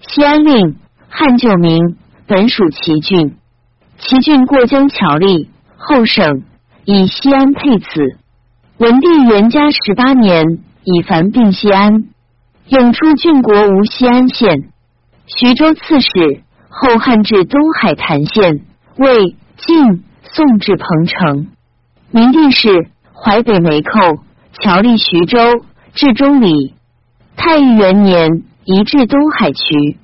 [0.00, 0.76] 西安令，
[1.08, 1.96] 汉旧名，
[2.26, 3.36] 本属齐郡。
[3.98, 6.42] 齐郡过江桥立，后省
[6.84, 8.16] 以西安配此。
[8.78, 10.44] 文帝元嘉十八年，
[10.84, 12.04] 以凡并西安，
[12.68, 14.70] 永出郡国无西安县。
[15.26, 18.60] 徐州刺史，后汉至东海坛县，
[18.96, 21.48] 魏晋宋至彭城。
[22.10, 24.18] 明帝是淮北梅寇，
[24.54, 25.38] 侨立徐州，
[25.92, 26.74] 至中里。
[27.36, 29.98] 太裕元年，移至东海渠。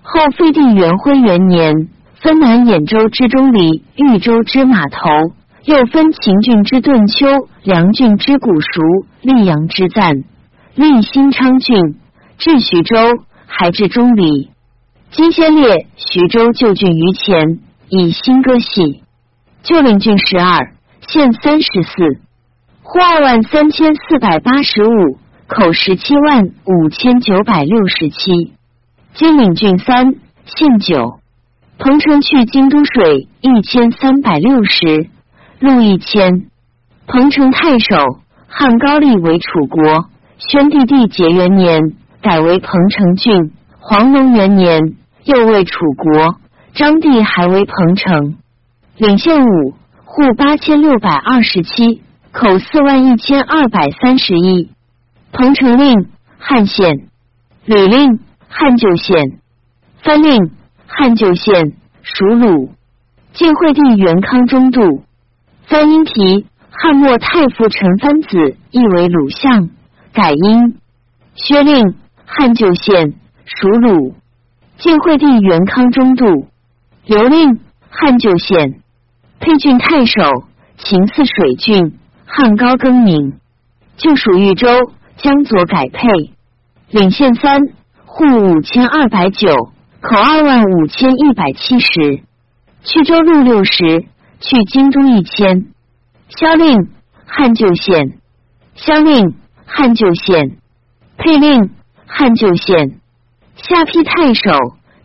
[0.00, 1.88] 后废帝元徽元年，
[2.20, 4.98] 分南兖州之中里，豫州之码头。
[5.64, 7.26] 又分秦郡之顿丘、
[7.64, 8.80] 梁郡之古熟、
[9.22, 10.22] 溧阳之赞、
[10.74, 11.96] 立新昌郡，
[12.38, 12.96] 至徐州，
[13.46, 14.50] 还至中里。
[15.10, 19.02] 今先列徐州旧郡于前，以新歌系。
[19.62, 20.72] 旧领郡十二，
[21.12, 22.20] 县三十四，
[22.84, 28.52] 户二万三千四百八十五，口十七万五千九百六十七。
[29.14, 31.18] 金领郡三，县九，
[31.78, 35.10] 彭城去京都水一千三百六十。
[35.58, 36.46] 路一千，
[37.08, 40.06] 彭城太守汉高丽为楚国，
[40.38, 41.92] 宣帝帝节元年
[42.22, 43.50] 改为彭城郡，
[43.80, 44.94] 黄龙元年
[45.24, 46.36] 又为楚国，
[46.72, 48.36] 张帝还为彭城，
[48.96, 49.74] 领县五
[50.12, 52.02] 户八千六百二十七，
[52.32, 54.68] 口四万一千二百三十一。
[55.30, 57.06] 彭城令汉县，
[57.64, 59.38] 吕令汉旧县，
[60.02, 60.50] 藩令
[60.88, 62.72] 汉旧县属鲁。
[63.34, 65.04] 晋惠帝元康中度。
[65.68, 69.70] 翻音题，汉末太傅陈蕃子亦为鲁相，
[70.12, 70.76] 改音。
[71.36, 71.94] 薛令
[72.26, 74.16] 汉旧县属鲁。
[74.76, 76.48] 晋惠帝元康中度。
[77.06, 78.80] 刘令汉旧县。
[79.40, 80.44] 沛郡太守
[80.78, 83.40] 秦泗水郡，汉高更名，
[83.96, 84.68] 就属豫州，
[85.16, 86.32] 江左改沛。
[86.90, 87.60] 领县三
[88.06, 92.22] 户五千二百九，口二万五千一百七十。
[92.84, 94.06] 去州路六十。
[94.42, 95.66] 去京都一千，
[96.30, 96.88] 萧令
[97.26, 98.14] 汉旧县，
[98.74, 99.34] 萧令
[99.66, 100.56] 汉旧县，
[101.18, 101.68] 沛令
[102.06, 102.98] 汉旧县，
[103.56, 104.50] 下邳太守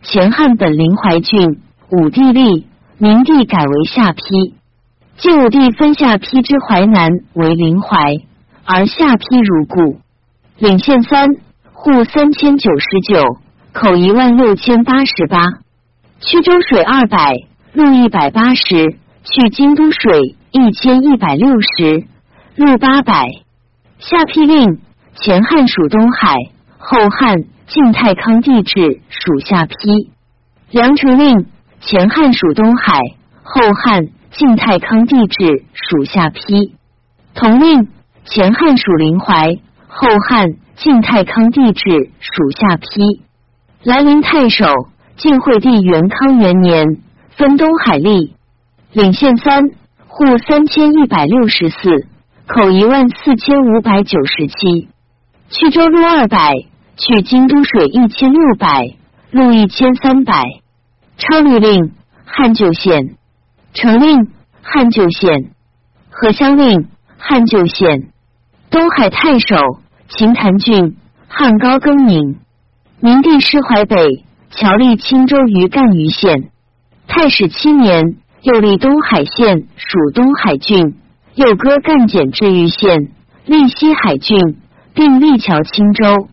[0.00, 1.60] 前汉本临淮郡，
[1.90, 2.66] 武帝立，
[2.98, 4.54] 明帝改为下邳。
[5.18, 8.14] 晋武帝分下邳之淮南为临淮，
[8.64, 10.00] 而下邳如故。
[10.58, 11.28] 领县三
[11.72, 13.38] 户三千九十九，
[13.72, 15.44] 口一万六千八十八，
[16.20, 17.34] 曲州水二百，
[17.72, 18.96] 路一百八十。
[19.28, 22.04] 去京都水一千一百六十，
[22.54, 23.28] 路八百。
[23.98, 24.78] 下邳令
[25.16, 26.36] 前汉属东海，
[26.78, 30.10] 后汉晋太康帝制属下邳。
[30.70, 31.46] 梁城令
[31.88, 32.98] 前汉属东海，
[33.44, 36.72] 后汉晋太康帝制属下邳。
[37.32, 37.86] 同令
[38.24, 43.20] 前汉属临淮，后汉晋太康帝制属下邳。
[43.84, 44.66] 兰陵太守
[45.16, 46.84] 晋惠帝元康元年
[47.36, 48.32] 分东海吏。
[48.92, 49.62] 领县三
[50.08, 52.08] 户三千一百六十四，
[52.48, 54.88] 口一万四千五百九十七。
[55.50, 56.52] 去州路二百，
[56.96, 58.96] 去京都水一千六百，
[59.30, 60.42] 路一千三百。
[61.18, 61.92] 昌律令
[62.24, 63.16] 汉旧县，
[63.74, 64.30] 成令
[64.62, 65.50] 汉旧县，
[66.10, 66.88] 河乡令
[67.18, 68.10] 汉旧县。
[68.70, 69.56] 东海太守
[70.08, 70.96] 秦谭郡
[71.28, 72.38] 汉高更名。
[73.00, 76.50] 明帝师淮北，侨立青州于赣榆县。
[77.06, 78.16] 太史七年。
[78.42, 80.94] 又立东海县属东海郡，
[81.34, 83.08] 又割赣简至玉县，
[83.44, 84.38] 立西海郡，
[84.94, 86.28] 并立桥青州。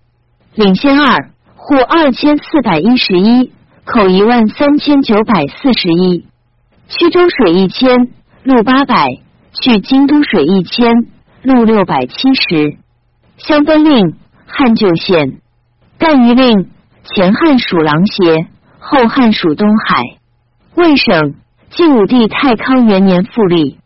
[0.53, 3.51] 领先二户二千四百一十一，
[3.85, 6.25] 口一万三千九百四十一。
[6.87, 8.09] 曲州水一千，
[8.43, 9.07] 路八百；
[9.61, 10.93] 去京都水一千，
[11.41, 12.77] 路六百七十。
[13.37, 14.15] 相分令
[14.45, 15.39] 汉旧县，
[15.97, 16.69] 干余令
[17.03, 18.47] 前汉属琅邪，
[18.79, 20.03] 后汉属东海。
[20.75, 21.35] 魏省。
[21.75, 23.79] 晋武帝太康元年复立，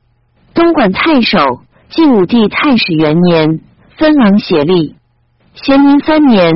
[0.53, 3.61] 东莞太守，晋武帝太始元年，
[3.97, 4.97] 分琅协立。
[5.53, 6.51] 咸宁三年，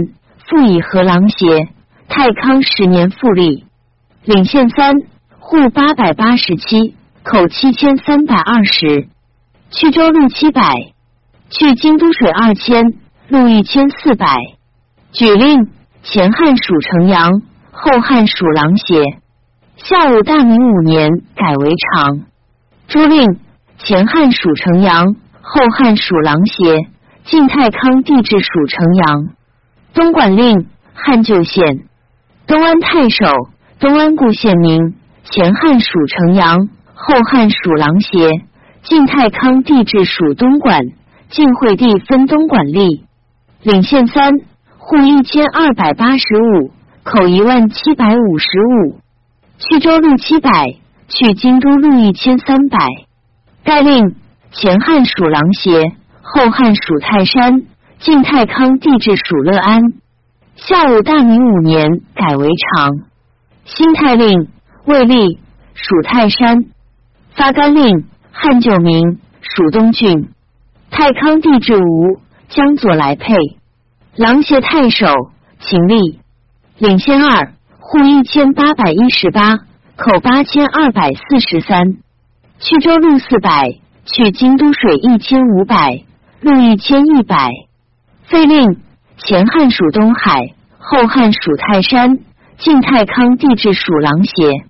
[0.46, 1.70] 复以河琅协。
[2.14, 3.66] 太康十年复立。
[4.26, 4.96] 领县三
[5.40, 6.94] 户八百八十七，
[7.24, 9.08] 口七千三百二十。
[9.72, 10.62] 去州路七百，
[11.50, 12.96] 去京都水二千，
[13.30, 14.28] 路一千四百。
[15.14, 15.70] 举令，
[16.04, 17.32] 前汉属城阳，
[17.72, 19.02] 后汉属琅邪。
[19.78, 22.26] 下午大明五年改为长。
[22.90, 23.40] 朱令。
[23.78, 26.88] 前汉属城阳，后汉属琅邪。
[27.24, 29.30] 晋太康帝制属城阳。
[29.94, 31.86] 东莞令汉旧县。
[32.52, 33.26] 东安太守。
[33.80, 34.94] 东安故县名。
[35.24, 38.28] 前汉属城阳，后汉属琅协。
[38.84, 40.82] 晋太康帝制属东莞。
[41.30, 43.04] 晋惠帝分东莞吏。
[43.64, 44.34] 领县三
[44.78, 46.72] 户一千二百八十五，
[47.04, 49.00] 口一万七百五十五。
[49.58, 50.52] 去州路七百，
[51.08, 52.78] 去京都路一千三百。
[53.64, 54.16] 盖令
[54.52, 57.64] 前汉属琅协，后汉属泰山。
[58.00, 59.94] 晋太康帝制属乐安。
[60.62, 62.92] 下午大明五年改为长。
[63.66, 64.48] 新泰令
[64.86, 65.40] 卫立
[65.74, 66.66] 属泰山。
[67.32, 70.30] 发干令汉旧名属东郡。
[70.92, 73.34] 太康帝制吴江左来配。
[74.16, 75.08] 琅协太守
[75.60, 76.20] 秦立。
[76.78, 79.58] 领先二户一千八百一十八，
[79.96, 81.98] 口八千二百四十三。
[82.60, 86.04] 去州路四百，去京都水一千五百，
[86.40, 87.50] 路一千一百。
[88.26, 88.80] 废令
[89.24, 92.20] 前汉属东海，后汉属泰山。
[92.58, 94.66] 晋太康帝制属琅邪。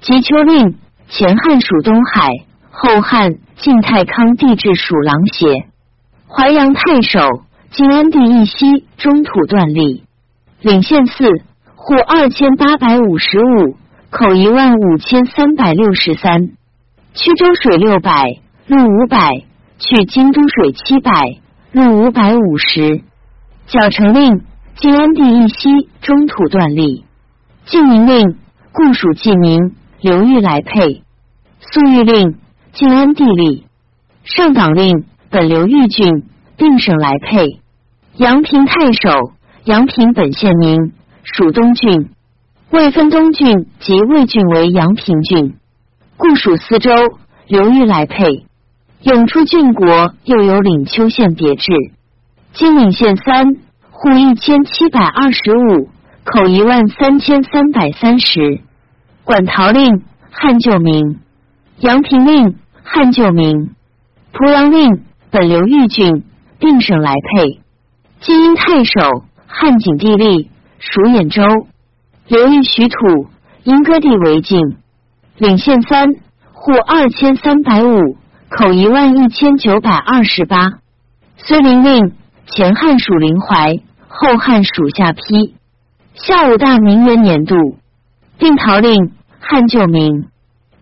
[0.00, 0.74] 吉秋令
[1.10, 2.30] 前汉属东海，
[2.70, 5.66] 后汉晋太康帝制属琅邪。
[6.26, 7.20] 淮阳太守
[7.70, 10.04] 晋安帝义熙中土断立。
[10.62, 11.26] 领县四
[11.74, 13.76] 户二千八百五十五，
[14.08, 16.48] 口一万五千三百六十三。
[17.12, 19.44] 曲州水六百，路五百；
[19.78, 21.12] 去京都水七百，
[21.72, 23.02] 路五百五十。
[23.66, 24.42] 矫成令，
[24.76, 27.04] 晋安帝义熙中土断立。
[27.64, 28.36] 晋宁令，
[28.72, 31.02] 故属晋宁，刘裕来配。
[31.58, 32.36] 粟裕令，
[32.72, 33.66] 晋安帝立。
[34.22, 36.22] 上党令，本刘裕郡，
[36.56, 37.58] 并省来配。
[38.16, 39.32] 阳平太守，
[39.64, 40.92] 阳平本县名，
[41.24, 42.10] 属东郡，
[42.70, 45.56] 未分东郡及魏郡为阳平郡。
[46.16, 46.92] 故属司州，
[47.48, 48.46] 刘裕来配。
[49.02, 51.72] 永出郡国，又有领丘县别制。
[52.56, 53.56] 金岭县三
[53.90, 55.90] 户一千七百二十五，
[56.24, 58.62] 口一万三千三百三十。
[59.24, 61.20] 管陶令汉旧名。
[61.80, 63.74] 杨平令汉旧名。
[64.32, 66.24] 濮阳令本刘豫郡，
[66.58, 67.60] 并省来配。
[68.20, 71.66] 金阴太守汉景帝立，属兖州。
[72.26, 73.26] 刘豫许土，
[73.64, 74.78] 因割地为境。
[75.36, 76.08] 领县三
[76.54, 78.16] 户二千三百五，
[78.48, 80.70] 口一万一千九百二十八。
[81.36, 82.12] 虽陵令
[82.46, 85.54] 前汉属临淮，后汉属下邳。
[86.14, 87.54] 孝武大明元年度，
[88.38, 90.28] 定陶令汉旧名。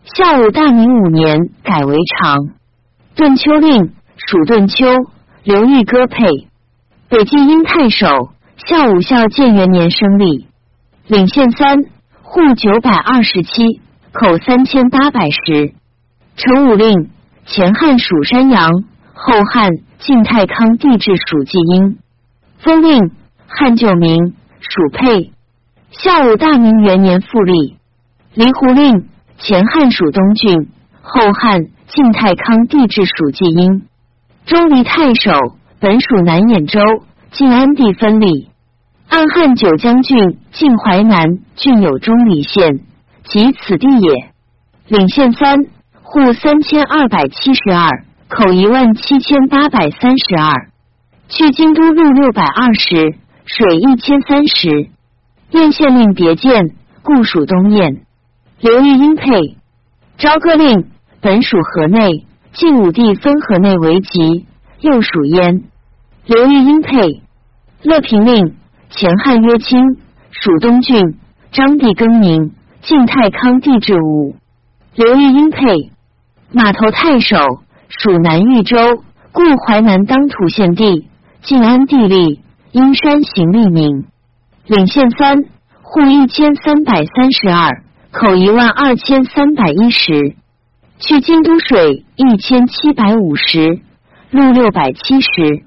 [0.05, 2.51] 孝武大明五年改为长。
[3.17, 4.87] 顿丘令属顿丘，
[5.43, 6.49] 刘豫割配。
[7.09, 10.47] 北晋英太守孝武孝建元年生立。
[11.07, 11.79] 领县三
[12.23, 13.81] 户九百二十七。
[14.17, 15.75] 口三千八百十，
[16.37, 17.11] 成武令
[17.47, 18.71] 前汉属山阳，
[19.15, 21.99] 后汉晋太康帝制属晋阴。
[22.59, 23.11] 封令
[23.47, 25.33] 汉旧名属沛。
[25.91, 27.77] 下午大明元年复立。
[28.35, 29.09] 离湖令
[29.39, 30.69] 前汉属东郡，
[31.01, 33.87] 后汉晋太康帝制属晋阴。
[34.45, 35.31] 钟离太守
[35.79, 36.81] 本属南兖州，
[37.31, 38.51] 晋安帝分立。
[39.09, 42.81] 暗汉九江郡晋淮南郡有钟离县。
[43.25, 44.33] 即此地也。
[44.89, 45.57] 领县三
[46.03, 48.05] 户三千二百七十二，
[48.37, 50.69] 口一万七千八百三十二。
[51.29, 53.15] 去京都路六百二十，
[53.47, 54.89] 水一千三十。
[55.51, 56.75] 燕县令别见，
[57.05, 58.01] 故属东燕。
[58.59, 59.57] 刘裕英配。
[60.19, 60.89] 朝歌令
[61.21, 64.47] 本属河内，晋武帝分河内为籍，
[64.81, 65.63] 又属燕。
[66.27, 67.23] 刘裕英配。
[67.85, 68.57] 乐平令
[68.91, 69.81] 前汉约清，
[70.33, 71.21] 属东郡。
[71.53, 72.51] 张帝更名。
[72.83, 74.35] 晋太康帝至武，
[74.97, 75.93] 刘裕英配。
[76.51, 77.39] 码头太守
[77.99, 78.77] 属南豫州，
[79.33, 81.09] 故淮南当涂县地。
[81.43, 82.41] 晋安地利，
[82.73, 84.07] 阴山行立名。
[84.67, 85.45] 领县三
[85.83, 90.35] 户一千三百三十二，口一万二千三百一十。
[90.99, 93.81] 去京都水一千七百五十，
[94.31, 95.65] 路六百七十。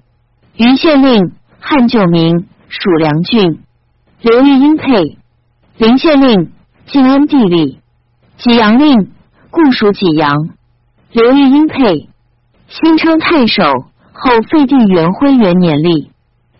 [0.55, 3.59] 余县令汉旧名属梁郡。
[4.21, 5.17] 刘裕英配。
[5.77, 6.51] 临县令。
[6.87, 7.79] 晋安地利，
[8.37, 9.11] 济阳令，
[9.51, 10.37] 故属济阳。
[11.11, 12.07] 刘裕英配。
[12.67, 13.63] 新称太守，
[14.11, 16.11] 后废帝元徽元年立。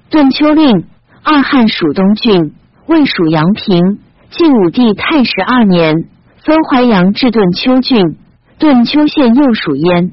[0.10, 0.86] 顿丘令，
[1.22, 2.53] 二汉属东郡，
[2.88, 3.99] 魏属阳平。
[4.30, 6.08] 晋武帝太十二年，
[6.43, 8.18] 分淮阳至顿丘郡，
[8.58, 10.12] 顿丘县又属焉。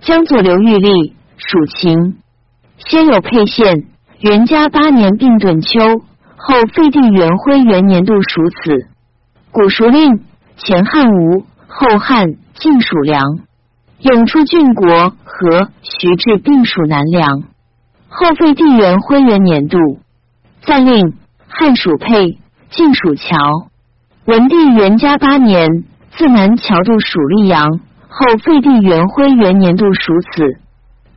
[0.00, 2.18] 江左刘裕立，属秦。
[2.78, 3.84] 先有沛县，
[4.20, 5.98] 元嘉八年并顿丘，
[6.36, 8.86] 后废帝元徽元年度属此。
[9.50, 10.24] 古属令，
[10.56, 13.22] 前汉吴，后汉晋属梁。
[14.02, 17.44] 永出郡国和徐至并属南梁。
[18.08, 19.78] 后废帝元徽元年度，
[20.62, 21.14] 暂令
[21.46, 22.38] 汉属沛，
[22.70, 23.36] 晋属乔。
[24.24, 27.80] 文帝元嘉八年，自南桥渡属溧阳。
[28.08, 30.58] 后废帝元徽元年度属此。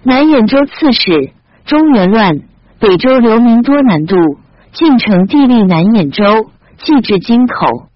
[0.04, 1.32] 南兖州刺史，
[1.66, 2.40] 中原乱，
[2.80, 4.16] 北周流民多南渡，
[4.72, 7.88] 晋成帝立南兖州，继至京口。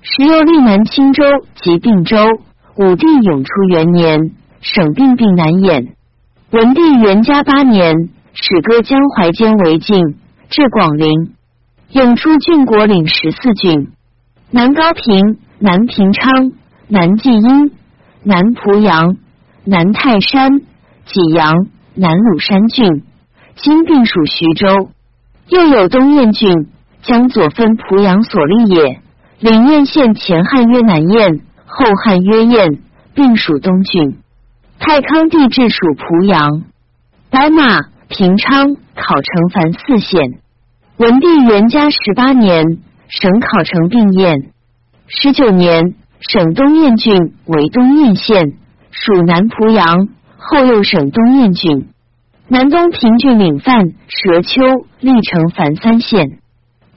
[0.00, 1.22] 时又立南青州
[1.54, 2.18] 及并州。
[2.76, 5.92] 武帝永初元年，省并并南兖。
[6.50, 8.10] 文帝元嘉八年。
[8.34, 10.16] 始割江淮间为境，
[10.48, 11.34] 至广陵。
[11.90, 13.92] 永出郡国领十四郡：
[14.50, 16.52] 南高平、南平昌、
[16.88, 17.72] 南济阴、
[18.22, 19.18] 南濮阳、
[19.66, 20.60] 南泰山、
[21.04, 23.02] 济阳、南鲁山郡，
[23.56, 24.88] 今并属徐州。
[25.48, 26.68] 又有东燕郡，
[27.02, 29.02] 江左分濮阳所立也。
[29.40, 31.40] 临燕县前汉曰南燕，
[31.74, 32.78] 后汉曰燕，
[33.14, 34.18] 并属东郡。
[34.78, 36.64] 太康帝治属濮阳。
[37.30, 37.92] 白马。
[38.14, 40.38] 平昌考成凡四县，
[40.98, 42.62] 文帝元嘉十八年，
[43.08, 44.50] 省考成并燕。
[45.06, 48.52] 十九年，省东燕郡为东燕县，
[48.90, 50.08] 属南濮阳。
[50.36, 51.88] 后又省东燕郡，
[52.48, 54.60] 南东平郡领范、蛇丘、
[55.00, 56.38] 历城凡三县。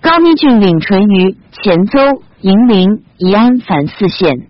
[0.01, 4.49] 高密郡领淳于、黔邹、银陵、宜安凡四县。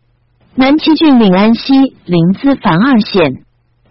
[0.57, 1.73] 南齐郡领安西、
[2.05, 3.43] 临淄凡二县。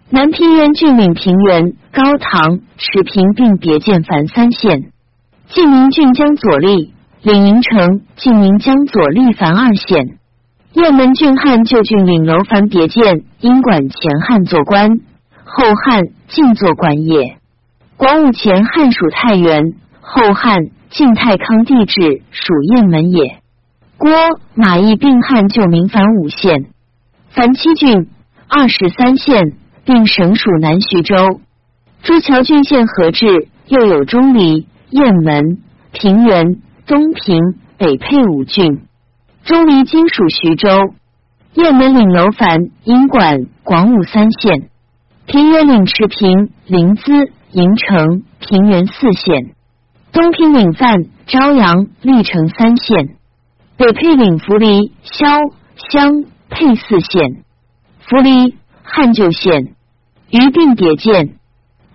[0.09, 4.91] 南平原郡领平原、高唐、池平并别建凡三县。
[5.47, 6.91] 晋宁郡江左立
[7.21, 10.17] 领营城、晋宁江左立凡二县。
[10.73, 14.89] 雁门郡汉旧郡领楼凡别建，因管前汉做官，
[15.43, 17.37] 后汉晋做官也。
[17.95, 20.57] 广武前汉属太原，后汉
[20.89, 23.39] 晋太康帝制属雁门也。
[23.97, 24.11] 郭
[24.53, 26.65] 马邑并汉旧名凡五县，
[27.29, 28.07] 凡七郡，
[28.47, 29.53] 二十三县。
[29.87, 31.15] 并省属南徐州，
[32.01, 35.59] 朱桥郡县合治，又有钟离、雁门、
[35.91, 37.39] 平原、东平、
[37.77, 38.81] 北配五郡。
[39.43, 40.69] 钟离今属徐州，
[41.53, 44.69] 雁门领楼烦、阴管、广武三县，
[45.27, 49.53] 平原领池平、临淄、营城、平原四县，
[50.11, 53.14] 东平领范、朝阳、历城三县，
[53.77, 55.25] 北配领扶黎、萧
[55.91, 57.43] 湘、配四县，
[57.99, 59.75] 扶黎汉旧县。
[60.31, 61.35] 余并迭建，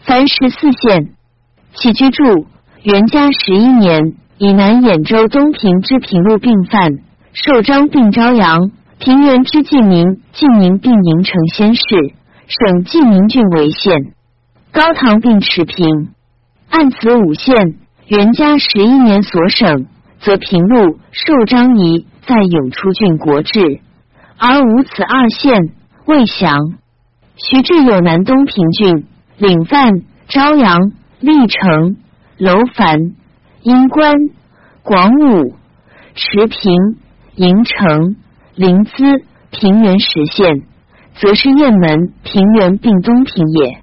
[0.02, 1.14] 凡十四县。
[1.74, 2.46] 起居住，
[2.82, 6.98] 元嘉十一年，以南兖州东平之平陆并范，
[7.32, 11.82] 受张并朝阳，平原之晋宁、晋宁并宁城先市，
[12.46, 14.12] 省晋宁郡为县。
[14.70, 15.86] 高唐并持平，
[16.68, 17.76] 按此五县。
[18.06, 19.86] 元嘉十一年所省，
[20.20, 23.80] 则平陆、受张仪在永初郡国治，
[24.38, 25.72] 而无此二县，
[26.06, 26.58] 未降。
[27.36, 29.06] 徐志有南东平郡，
[29.38, 31.96] 领范、朝阳、历城、
[32.36, 33.14] 楼烦、
[33.62, 34.14] 阴关、
[34.82, 35.54] 广武、
[36.14, 36.74] 池平、
[37.36, 38.16] 营城、
[38.54, 40.62] 临淄、平原十县，
[41.14, 43.82] 则是雁门、平原并东平也。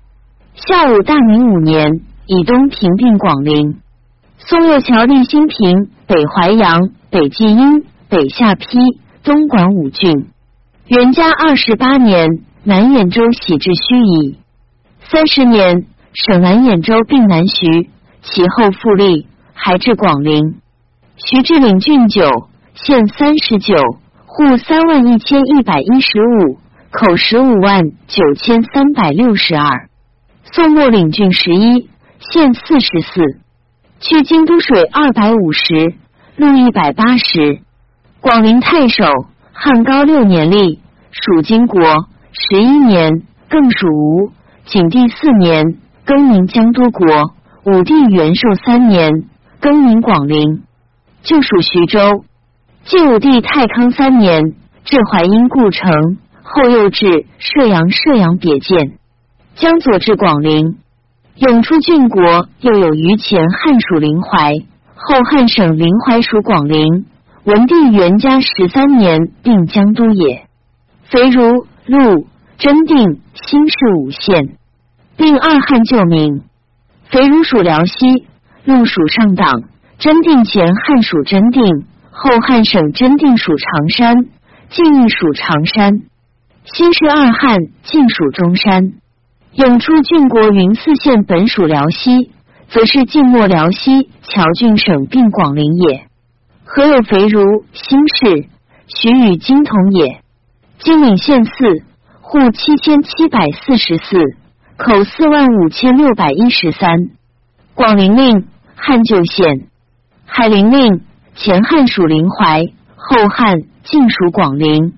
[0.54, 3.80] 孝武大明五年，以东平并广陵。
[4.50, 8.80] 宋右桥立新平、北淮阳、北济阴、北下邳、
[9.22, 10.28] 东莞五郡。
[10.86, 12.30] 元嘉二十八年。
[12.64, 14.36] 南兖州徙至盱眙，
[15.10, 17.90] 三十年，省南兖州并南徐，
[18.22, 20.56] 其后复立，还至广陵。
[21.16, 22.26] 徐至领郡九，
[22.74, 23.74] 县三十九，
[24.26, 26.58] 户三万一千一百一十五，
[26.92, 29.88] 口十五万九千三百六十二。
[30.52, 31.90] 宋末领郡十一，
[32.20, 33.40] 县四十四，
[34.00, 35.96] 去京都水二百五十，
[36.36, 37.62] 路一百八十。
[38.22, 39.06] 广陵太守，
[39.54, 40.80] 汉高六年立，
[41.12, 41.82] 属金国。
[42.32, 44.32] 十一年，更属吴。
[44.66, 47.34] 景帝四年，更名江都国。
[47.64, 49.10] 武帝元寿三年，
[49.60, 50.64] 更名广陵，
[51.24, 52.24] 就属徐州。
[52.86, 54.54] 晋武帝太康三年，
[54.86, 58.98] 至淮阴故城，后又至射阳，射阳别建。
[59.56, 60.78] 江左至广陵。
[61.40, 64.54] 永出郡国，又有余前汉属临淮，
[64.96, 67.06] 后汉省临淮属广陵。
[67.44, 70.48] 文帝元嘉十三年，定江都也。
[71.04, 71.68] 肥如。
[71.90, 72.28] 陆
[72.58, 74.58] 真定、新市五县，
[75.16, 76.42] 并二汉旧名。
[77.06, 78.28] 肥如属辽西，
[78.66, 79.64] 陆属上党。
[80.00, 81.64] 真定前汉属真定，
[82.12, 84.16] 后汉省真定属常山，
[84.70, 86.02] 晋亦属常山。
[86.66, 88.92] 新市二汉晋属中山。
[89.58, 92.30] 永初郡国云四县本属辽西，
[92.70, 96.06] 则是晋末辽西侨郡省并广陵也。
[96.64, 97.42] 何有肥如、
[97.74, 98.50] 新市、
[98.86, 100.22] 许与金同也？
[100.78, 101.52] 金岭县四
[102.22, 104.20] 户七千七百四十四，
[104.78, 107.10] 口四万五千六百一十三。
[107.74, 108.46] 广陵令
[108.76, 109.70] 汉旧县。
[110.28, 111.02] 海陵令
[111.34, 112.64] 前汉属临淮，
[112.96, 114.94] 后汉晋属广陵。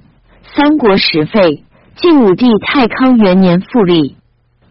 [0.54, 1.64] 三国时废，
[1.96, 4.18] 晋武帝太康元年复立。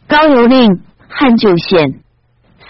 [0.08, 2.00] 高邮令汉旧县。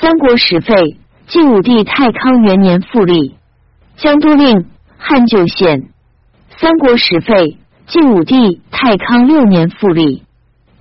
[0.01, 3.37] 三国时废，晋武帝太康元年复立。
[3.97, 4.67] 江都令
[4.99, 5.89] 汉旧县。
[6.59, 10.25] 三国时废，晋武帝太康六年复立。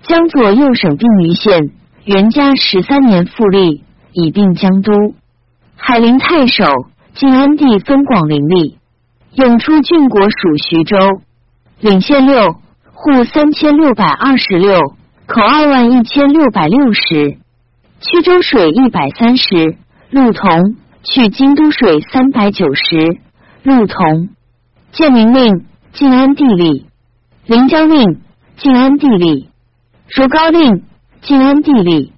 [0.01, 1.71] 江左右省并于县，
[2.03, 4.91] 元嘉十三年复立，以并江都。
[5.75, 6.65] 海陵太守。
[7.13, 8.75] 晋安帝分广陵吏，
[9.33, 10.97] 永初郡国属徐州，
[11.79, 12.51] 领县六
[12.93, 14.79] 户三千六百二十六，
[15.27, 17.37] 口二万一千六百六十，
[17.99, 19.77] 曲州水一百三十，
[20.09, 23.19] 路同去京都水三百九十，
[23.63, 24.29] 路同。
[24.93, 26.85] 建明令晋安地利，
[27.45, 28.21] 临江令
[28.55, 29.49] 晋安地利，
[30.15, 30.83] 如高令
[31.21, 32.13] 晋安地利，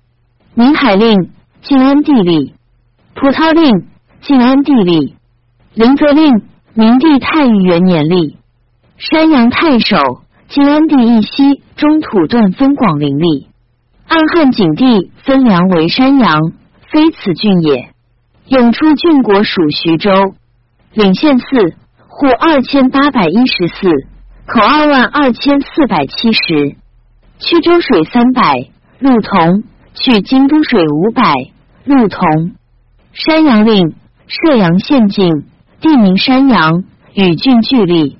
[0.53, 1.31] 宁海令
[1.61, 2.53] 晋安地利，
[3.15, 3.89] 葡萄令。
[4.21, 5.15] 晋安地利，
[5.75, 6.43] 临泽令
[6.73, 8.35] 明帝太裕元年立，
[8.97, 9.95] 山阳太守
[10.49, 13.49] 晋安帝一西中土断分广陵立，
[14.07, 16.41] 暗汉景帝分梁为山阳，
[16.91, 17.91] 非此郡也。
[18.47, 20.09] 永初郡国属徐州，
[20.91, 21.45] 领县四
[22.07, 23.89] 户二千八百一十四，
[24.47, 26.75] 口二万二千四百七十，
[27.37, 31.31] 曲州水三百，陆同去京都水五百，
[31.85, 32.55] 陆同
[33.13, 33.93] 山阳令。
[34.31, 35.45] 射阳县境，
[35.81, 36.83] 地名山阳，
[37.15, 38.19] 与郡俱离。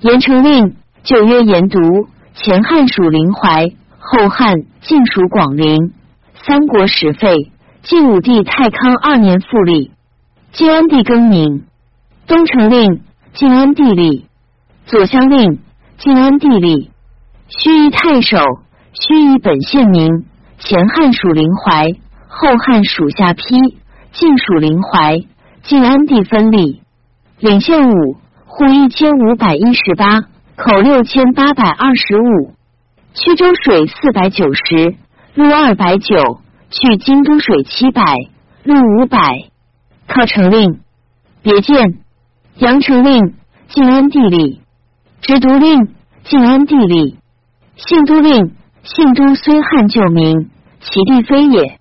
[0.00, 3.66] 盐城令九曰研读，前汉属临淮，
[3.98, 5.92] 后汉晋属广陵。
[6.32, 7.52] 三国时废，
[7.82, 9.92] 晋武帝太康二年复立。
[10.52, 11.64] 晋安帝更名。
[12.26, 13.02] 东城令
[13.34, 14.24] 晋安帝立，
[14.86, 15.58] 左乡令
[15.98, 16.90] 晋安帝立。
[17.50, 20.24] 盱眙太守盱眙本县名，
[20.58, 21.92] 前汉属临淮，
[22.28, 23.74] 后汉属下邳，
[24.12, 25.18] 晋属临淮。
[25.64, 26.80] 晋安帝分立，
[27.40, 30.22] 领县五户一千五百一十八，
[30.56, 32.54] 口六千八百二十五，
[33.12, 34.94] 曲州水四百九十，
[35.34, 36.40] 路二百九，
[36.70, 38.02] 去京都水七百，
[38.62, 39.18] 路五百。
[40.06, 40.80] 靠城令，
[41.42, 41.98] 别见
[42.58, 43.34] 阳城令
[43.68, 44.60] 晋安帝立，
[45.22, 45.88] 直读令
[46.22, 47.16] 晋安帝立，
[47.74, 50.50] 信都令信都虽汉旧名，
[50.80, 51.80] 其地非也。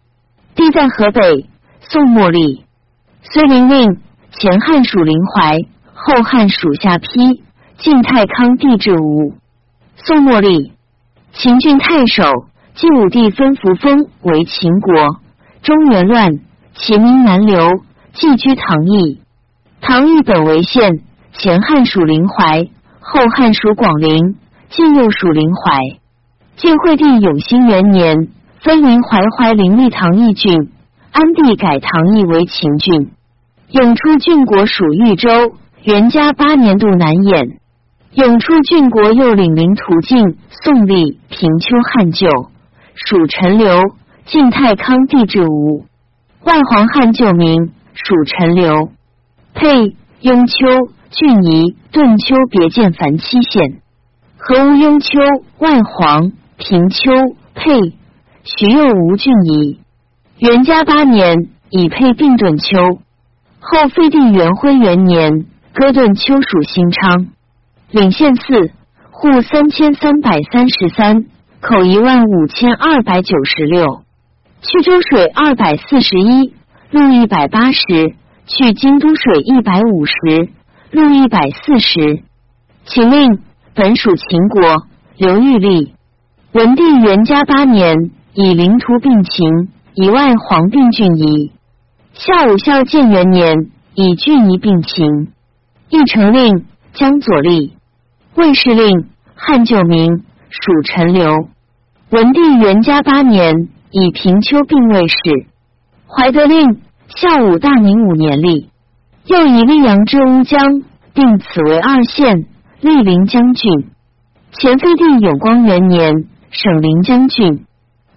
[0.55, 1.47] 地在河北，
[1.81, 2.65] 宋末立。
[3.21, 3.99] 虽陵令
[4.31, 5.59] 前汉属临淮，
[5.93, 7.43] 后汉属下邳，
[7.83, 9.33] 晋太康帝制吴。
[9.97, 10.71] 宋末立
[11.33, 12.23] 秦郡太守，
[12.75, 14.93] 晋武帝分扶风为秦国。
[15.63, 16.39] 中原乱，
[16.75, 17.67] 秦民南流，
[18.13, 19.19] 寄居唐邑。
[19.81, 21.01] 唐邑本为县，
[21.33, 22.69] 前汉属临淮，
[23.01, 24.37] 后汉属广陵，
[24.69, 25.99] 晋又属临淮。
[26.55, 28.29] 晋惠帝永兴元年，
[28.61, 30.71] 分临淮淮陵立唐邑郡。
[31.11, 33.11] 安帝改唐邑为秦郡，
[33.71, 35.57] 永初郡国属豫州。
[35.83, 37.57] 元嘉八年度南兖，
[38.15, 42.27] 永初郡国又领领土境，宋立平丘汉旧，
[42.93, 43.81] 属陈留。
[44.25, 45.85] 晋太康帝制吴，
[46.45, 48.91] 外黄汉旧名，属陈留。
[49.53, 50.55] 沛、雍丘、
[51.09, 53.81] 郡夷、顿丘别建凡七县。
[54.37, 55.19] 何无雍丘、
[55.57, 57.11] 外黄、平丘、
[57.53, 57.97] 沛、
[58.45, 59.81] 徐右吴郡夷。
[60.37, 62.77] 元嘉八年，以配并顿丘。
[63.59, 67.32] 后废帝元徽元年，割顿丘属新昌。
[67.93, 68.71] 领县四
[69.11, 71.25] 户三千三百三十三，
[71.61, 74.01] 口一万五千二百九十六。
[74.63, 76.55] 去州水二百四十一，
[76.89, 78.15] 路一百八十。
[78.47, 80.49] 去京都水一百五十，
[80.89, 82.23] 路一百四十。
[82.85, 83.39] 秦令
[83.75, 85.93] 本属秦国，刘玉立。
[86.51, 87.95] 文帝元嘉八年，
[88.33, 89.69] 以领土并秦。
[89.93, 91.51] 以外黄并郡夷，
[92.13, 95.31] 孝武孝建元年，以郡夷并秦。
[95.89, 97.73] 义成令江左立，
[98.35, 101.49] 魏氏令汉旧名，属陈留。
[102.09, 105.15] 文帝元嘉八年，以平丘并魏氏。
[106.07, 106.81] 怀德令
[107.15, 108.69] 孝武大宁五年立，
[109.27, 110.81] 又以溧阳之乌江，
[111.13, 112.45] 并此为二县，
[112.81, 113.71] 立临江郡。
[114.51, 117.65] 前废帝永光元年，省临江郡。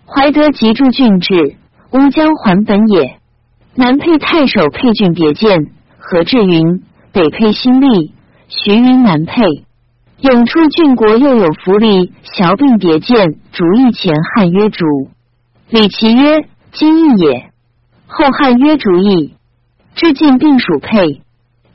[0.07, 1.57] 怀德及驻郡治，
[1.93, 3.19] 乌江还本也。
[3.75, 5.59] 南配太守配郡别建
[5.99, 8.15] 何志云，北配新立
[8.49, 9.43] 徐云南配。
[10.21, 14.85] 永初郡国又有福利小并别监主义前汉曰主，
[15.69, 17.51] 李其曰今义也。
[18.07, 19.35] 后汉曰主义，
[19.95, 21.23] 至晋并属沛。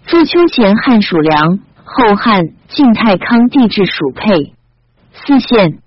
[0.06, 4.54] 朱秋前汉属梁，后汉晋太康帝至属沛。
[5.14, 5.80] 四县。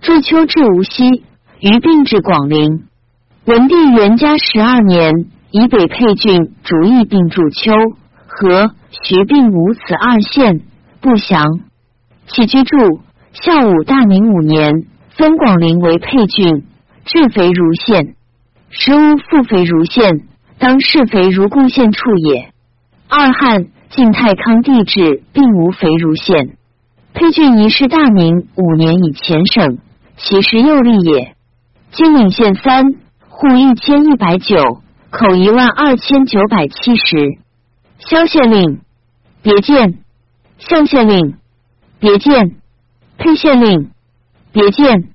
[0.00, 1.24] 朱秋至无锡。
[1.60, 2.84] 于并至广陵，
[3.46, 7.72] 文帝元嘉十二年，以北沛郡逐义并驻丘、
[8.26, 10.60] 和、徐并无此二县，
[11.00, 11.42] 不详。
[12.26, 12.76] 起居住，
[13.32, 16.64] 孝武大明五年，分广陵为配郡，
[17.04, 18.14] 治肥如县。
[18.70, 20.26] 时无复肥如县，
[20.58, 22.52] 当是肥如故县处也。
[23.08, 26.56] 二汉晋太康帝制，并无肥如县。
[27.12, 29.78] 配郡一是大明五年以前省，
[30.16, 31.36] 其实又立也。
[31.92, 32.94] 金陵县三
[33.28, 34.56] 户一千一百九
[35.10, 37.38] 口一万二千九百七十。
[37.98, 38.80] 萧县令
[39.42, 40.00] 别见，
[40.58, 41.36] 象县令
[41.98, 42.56] 别见，
[43.16, 43.90] 沛县令。
[44.52, 45.10] 别见。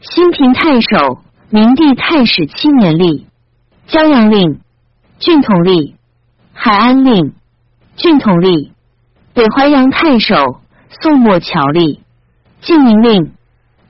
[0.00, 1.20] 新平太守。
[1.50, 3.26] 明帝太史七年立。
[3.86, 4.60] 江阳令。
[5.18, 5.94] 郡统吏
[6.52, 7.34] 海安令。
[7.96, 8.72] 郡统吏
[9.32, 10.60] 北淮阳太守。
[11.00, 12.00] 宋末侨吏
[12.60, 13.32] 晋宁令。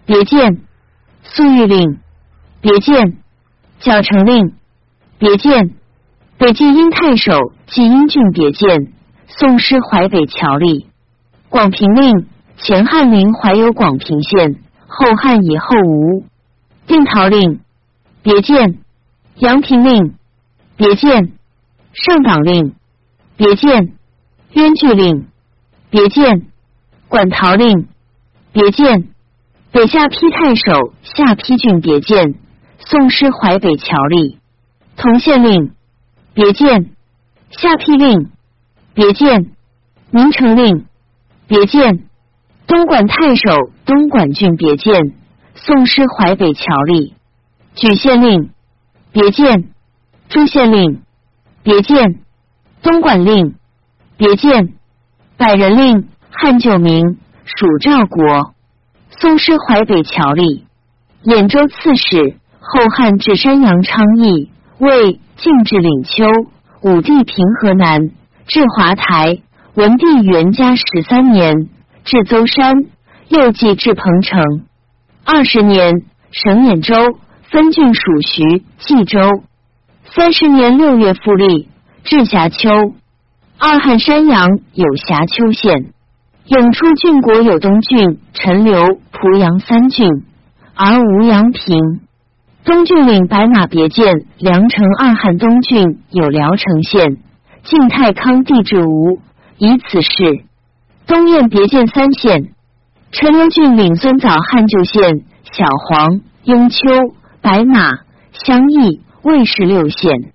[0.04, 0.60] 别见，
[1.22, 1.98] 粟裕令。
[2.60, 3.18] 别见，
[3.80, 4.54] 矫成令。
[5.18, 5.74] 别见，
[6.38, 7.32] 北晋殷太守。
[7.66, 8.30] 晋英郡。
[8.32, 8.92] 别见，
[9.26, 10.86] 宋师淮北侨吏。
[11.48, 12.26] 广平令，
[12.56, 16.24] 前汉临怀有广平县，后汉以后无。
[16.86, 17.60] 定陶令。
[18.22, 18.78] 别见，
[19.36, 20.14] 阳平令。
[20.76, 21.32] 别见，
[21.92, 22.74] 上党令。
[23.36, 23.92] 别见，
[24.52, 25.26] 渊巨令。
[25.90, 26.46] 别见，
[27.08, 27.88] 管陶令。
[28.52, 29.08] 别见，
[29.70, 31.80] 北下邳太守下邳郡。
[31.80, 32.34] 别见。
[32.78, 34.36] 宋师淮北侨吏，
[34.96, 35.72] 同县令，
[36.34, 36.90] 别见；
[37.50, 38.30] 下邳令，
[38.94, 39.50] 别见；
[40.10, 40.86] 宁城令，
[41.46, 42.00] 别见；
[42.66, 43.50] 东莞太守
[43.84, 45.14] 东莞郡别见。
[45.54, 47.14] 宋师淮北侨吏，
[47.74, 48.50] 举县令，
[49.12, 49.64] 别见；
[50.28, 51.02] 诸县令，
[51.62, 52.18] 别见；
[52.82, 53.54] 东莞令，
[54.16, 54.74] 别见；
[55.36, 58.52] 百人令，汉九名，属赵国。
[59.18, 60.64] 宋师淮北侨吏，
[61.24, 62.36] 兖州刺史。
[62.68, 66.26] 后汉至山阳昌邑，魏晋至领丘，
[66.82, 68.10] 武帝平河南，
[68.48, 69.38] 至华台。
[69.76, 71.68] 文帝元嘉十三年，
[72.02, 72.72] 至邹山，
[73.28, 74.64] 又继至彭城。
[75.22, 77.18] 二十年，省兖州，
[77.50, 79.20] 分郡属徐、冀州。
[80.06, 81.68] 三十年六月复立，
[82.04, 82.70] 至峡丘。
[83.58, 85.92] 二汉山阳有峡丘县。
[86.46, 88.80] 永出郡国有东郡、陈留、
[89.12, 90.08] 濮阳三郡，
[90.74, 92.00] 而无阳平。
[92.64, 97.18] 东郡领白马别见，梁城二汉东郡有聊城县，
[97.62, 99.18] 晋太康帝制吴，
[99.58, 100.44] 以此事。
[101.06, 102.52] 东燕别建三县，
[103.12, 106.78] 陈留郡领孙早汉旧县，小黄、雍丘、
[107.40, 107.90] 白马、
[108.32, 110.32] 襄邑、魏氏六县，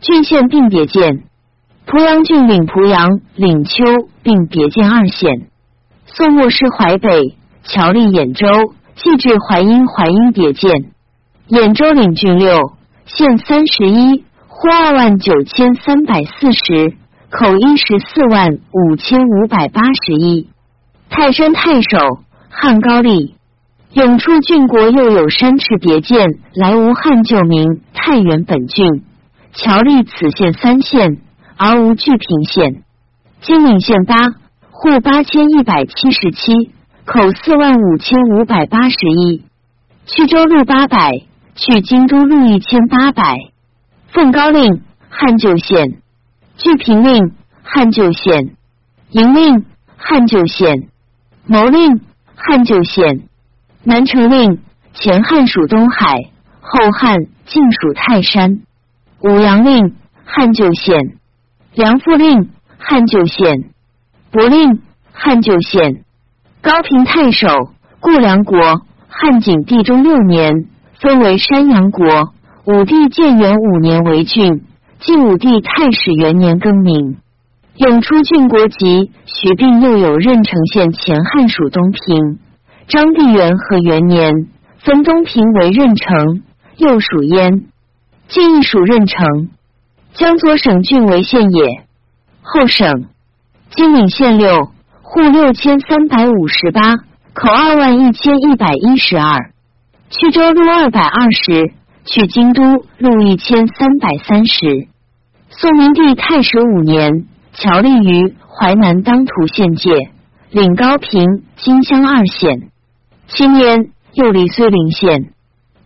[0.00, 1.24] 郡县并别建。
[1.86, 3.84] 濮阳郡领濮阳、领丘
[4.22, 5.48] 并别建二县。
[6.04, 10.90] 宋末师淮北，侨立兖州，继至淮阴，淮阴别建。
[11.48, 12.72] 兖州领郡六
[13.06, 16.96] 县三十一户二万九千三百四十
[17.30, 20.48] 口一十四万五千五百八十一。
[21.10, 21.98] 泰山太守
[22.48, 23.34] 汉高丽。
[23.92, 29.04] 永初郡国又有山池别见来无汉旧名太原本郡。
[29.52, 31.18] 侨立此县三县
[31.56, 32.82] 而无巨平县。
[33.40, 34.14] 金陵县八
[34.70, 36.70] 户八千一百七十七
[37.04, 39.44] 口四万五千五百八十一。
[40.06, 41.22] 曲州路八百。
[41.60, 43.36] 去京都路一千八百，
[44.12, 46.00] 奉高令汉旧县，
[46.58, 47.32] 聚平令
[47.62, 48.56] 汉旧县，
[49.10, 49.64] 营令
[49.96, 50.88] 汉旧县，
[51.46, 52.00] 谋令
[52.34, 53.28] 汉旧县，
[53.84, 54.58] 南城令
[54.92, 56.30] 前汉属东海，
[56.60, 58.60] 后汉晋属泰山，
[59.20, 59.94] 武阳令
[60.24, 61.16] 汉旧县，
[61.74, 63.70] 梁父令汉旧县，
[64.30, 64.82] 伯令
[65.12, 66.04] 汉旧县，
[66.60, 67.48] 高平太守
[68.00, 70.68] 固梁国汉景帝中六年。
[71.00, 72.32] 分为山阳国，
[72.64, 74.64] 武帝建元五年为郡，
[75.00, 77.18] 晋武帝太史元年更名。
[77.76, 82.38] 永初郡国籍，徐并又有任城县前汉属东平。
[82.88, 84.32] 张帝元和元年
[84.78, 86.42] 分东平为任城，
[86.76, 87.66] 又属燕。
[88.26, 89.50] 晋亦属任城。
[90.14, 91.84] 江左省郡为县也。
[92.42, 93.04] 后省
[93.70, 94.72] 金陵县六
[95.02, 96.96] 户六千三百五十八
[97.34, 99.52] 口二万一千一百一十二。
[100.10, 101.72] 曲州路二百二十，
[102.10, 102.62] 去京都
[102.96, 104.88] 路一千三百三十。
[105.50, 110.10] 宋明帝太史五年，侨立于淮南当涂县界，
[110.50, 112.70] 领高平、金乡二县。
[113.26, 115.34] 七年，又立睢陵县。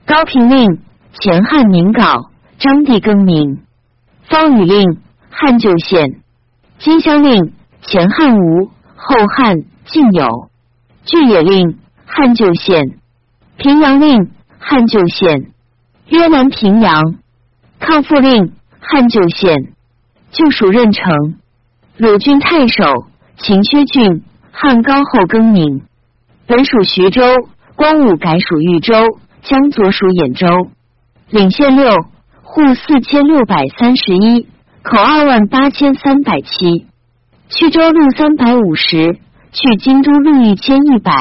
[0.07, 0.79] 高平令
[1.21, 3.61] 前汉名稿，张帝更名。
[4.23, 4.99] 方宇令
[5.29, 6.21] 汉旧县。
[6.79, 10.49] 金乡令前汉吴，后汉晋有。
[11.05, 12.99] 巨野令汉旧县。
[13.57, 15.52] 平阳令汉旧县。
[16.13, 17.03] 约南平阳。
[17.81, 19.73] 抗复令汉旧县。
[20.31, 21.37] 旧属任城。
[21.97, 22.85] 鲁郡太守
[23.39, 25.81] 秦薛郡汉高后更名。
[26.47, 27.23] 本属徐州，
[27.77, 28.93] 光武改属豫州，
[29.43, 30.71] 江左属兖州。
[31.31, 31.91] 领县六
[32.43, 34.47] 户四千六百三十一，
[34.83, 36.87] 口二万八千三百七。
[37.49, 39.19] 曲州路三百五十，
[39.53, 41.13] 去京都路一千一百。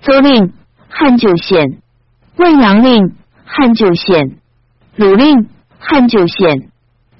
[0.00, 0.54] 邹令
[0.88, 1.82] 汉旧县。
[2.36, 3.14] 汶阳令
[3.46, 4.36] 汉旧县。
[4.96, 6.68] 鲁令汉旧县。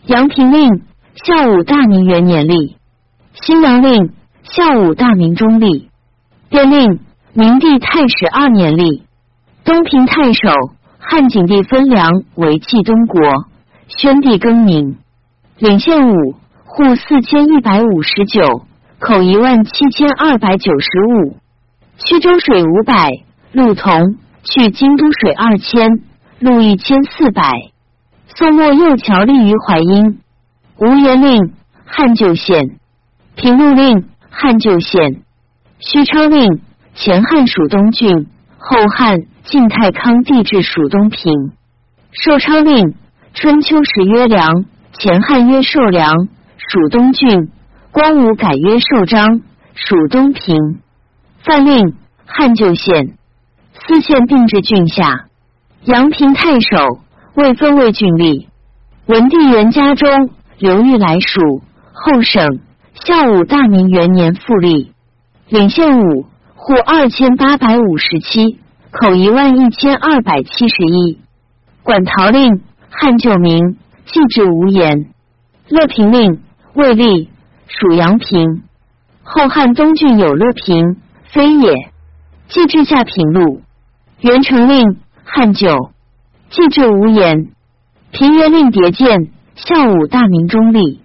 [0.04, 0.82] 阳平令
[1.14, 2.76] 孝武大明元年立。
[3.32, 4.12] 新阳令
[4.42, 5.88] 孝武大明中立。
[6.50, 7.00] 便令。
[7.38, 9.02] 明帝太史二年立，
[9.62, 10.48] 东平太守
[10.98, 13.20] 汉景帝分梁为冀东国，
[13.88, 14.96] 宣帝更名，
[15.58, 16.32] 领县五
[16.64, 18.62] 户四千一百五十九，
[18.98, 21.36] 口一万七千二百九十五，
[21.98, 23.10] 曲州水五百，
[23.52, 25.90] 路同去京都水二千，
[26.46, 27.42] 路一千四百。
[28.28, 30.20] 宋末右桥立于淮阴，
[30.78, 31.52] 吴元令
[31.84, 32.78] 汉旧县，
[33.34, 35.22] 平陆令汉旧县，
[35.80, 36.60] 许昌令。
[36.94, 38.26] 前汉属东郡，
[38.56, 41.30] 后汉晋太康帝制属东平。
[42.10, 42.94] 寿昌令，
[43.34, 46.10] 春秋时曰梁，前汉曰寿梁，
[46.56, 47.50] 属东郡。
[47.92, 49.42] 光武改曰寿章，
[49.74, 50.56] 属东平。
[51.44, 51.94] 范令，
[52.24, 53.18] 汉旧县，
[53.74, 55.25] 四县并置郡下。
[55.86, 56.98] 阳平太守，
[57.36, 58.48] 魏分为郡吏。
[59.06, 61.62] 文帝元嘉中，刘裕来属
[61.92, 62.58] 后省。
[62.94, 64.90] 孝武大明元年复立，
[65.48, 66.26] 领县五。
[66.56, 68.58] 户二千八百五十七，
[68.90, 71.20] 口一万一千二百七十一。
[71.84, 73.76] 管陶令汉旧名，
[74.06, 75.06] 祭制无言。
[75.68, 76.40] 乐平令
[76.74, 77.28] 魏立，
[77.68, 78.64] 属阳平。
[79.22, 81.74] 后汉东郡有乐平，非也。
[82.48, 83.62] 祭制下平路。
[84.20, 84.96] 元成令
[85.28, 85.90] 汉旧，
[86.50, 87.48] 祭至无言。
[88.12, 91.00] 平原令别见，孝武大明中立。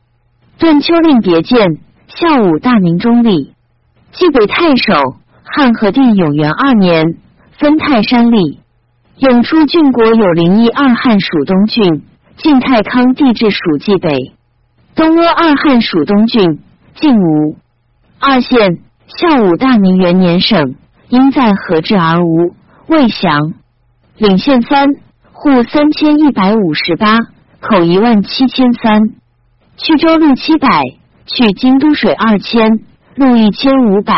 [0.59, 3.53] 顿丘令别见，孝武大明中立。
[4.11, 4.93] 济北太守。
[5.43, 7.17] 汉和帝永元二年，
[7.57, 8.59] 分泰山立。
[9.17, 12.03] 永初郡国有灵异二汉属东郡，
[12.37, 14.33] 晋太康帝制属冀北。
[14.95, 16.59] 东阿二汉属东郡，
[16.95, 17.57] 晋吴
[18.19, 18.79] 二县。
[19.07, 20.75] 孝武大明元年省，
[21.09, 22.55] 因在何治而无，
[22.87, 23.53] 未降。
[24.17, 24.87] 领县三
[25.31, 27.17] 户三千一百五十八，
[27.59, 29.01] 口一万七千三。
[29.77, 30.67] 去州路七百，
[31.25, 32.69] 去京都水二千，
[33.15, 34.13] 路一千五百。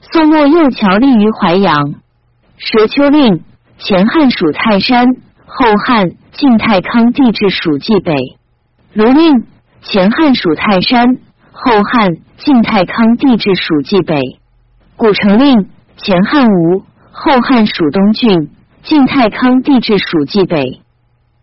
[0.00, 1.94] 宋末右桥立于淮阳。
[2.56, 3.44] 蛇丘令
[3.78, 5.06] 前汉属泰山，
[5.46, 8.14] 后汉晋太康帝制属冀北。
[8.94, 9.46] 卢令
[9.82, 11.06] 前汉属泰山，
[11.52, 14.20] 后汉晋太康帝制属冀北。
[14.96, 16.82] 古城令前汉吴，
[17.12, 18.50] 后汉属东郡，
[18.82, 20.80] 晋太康帝制属冀北。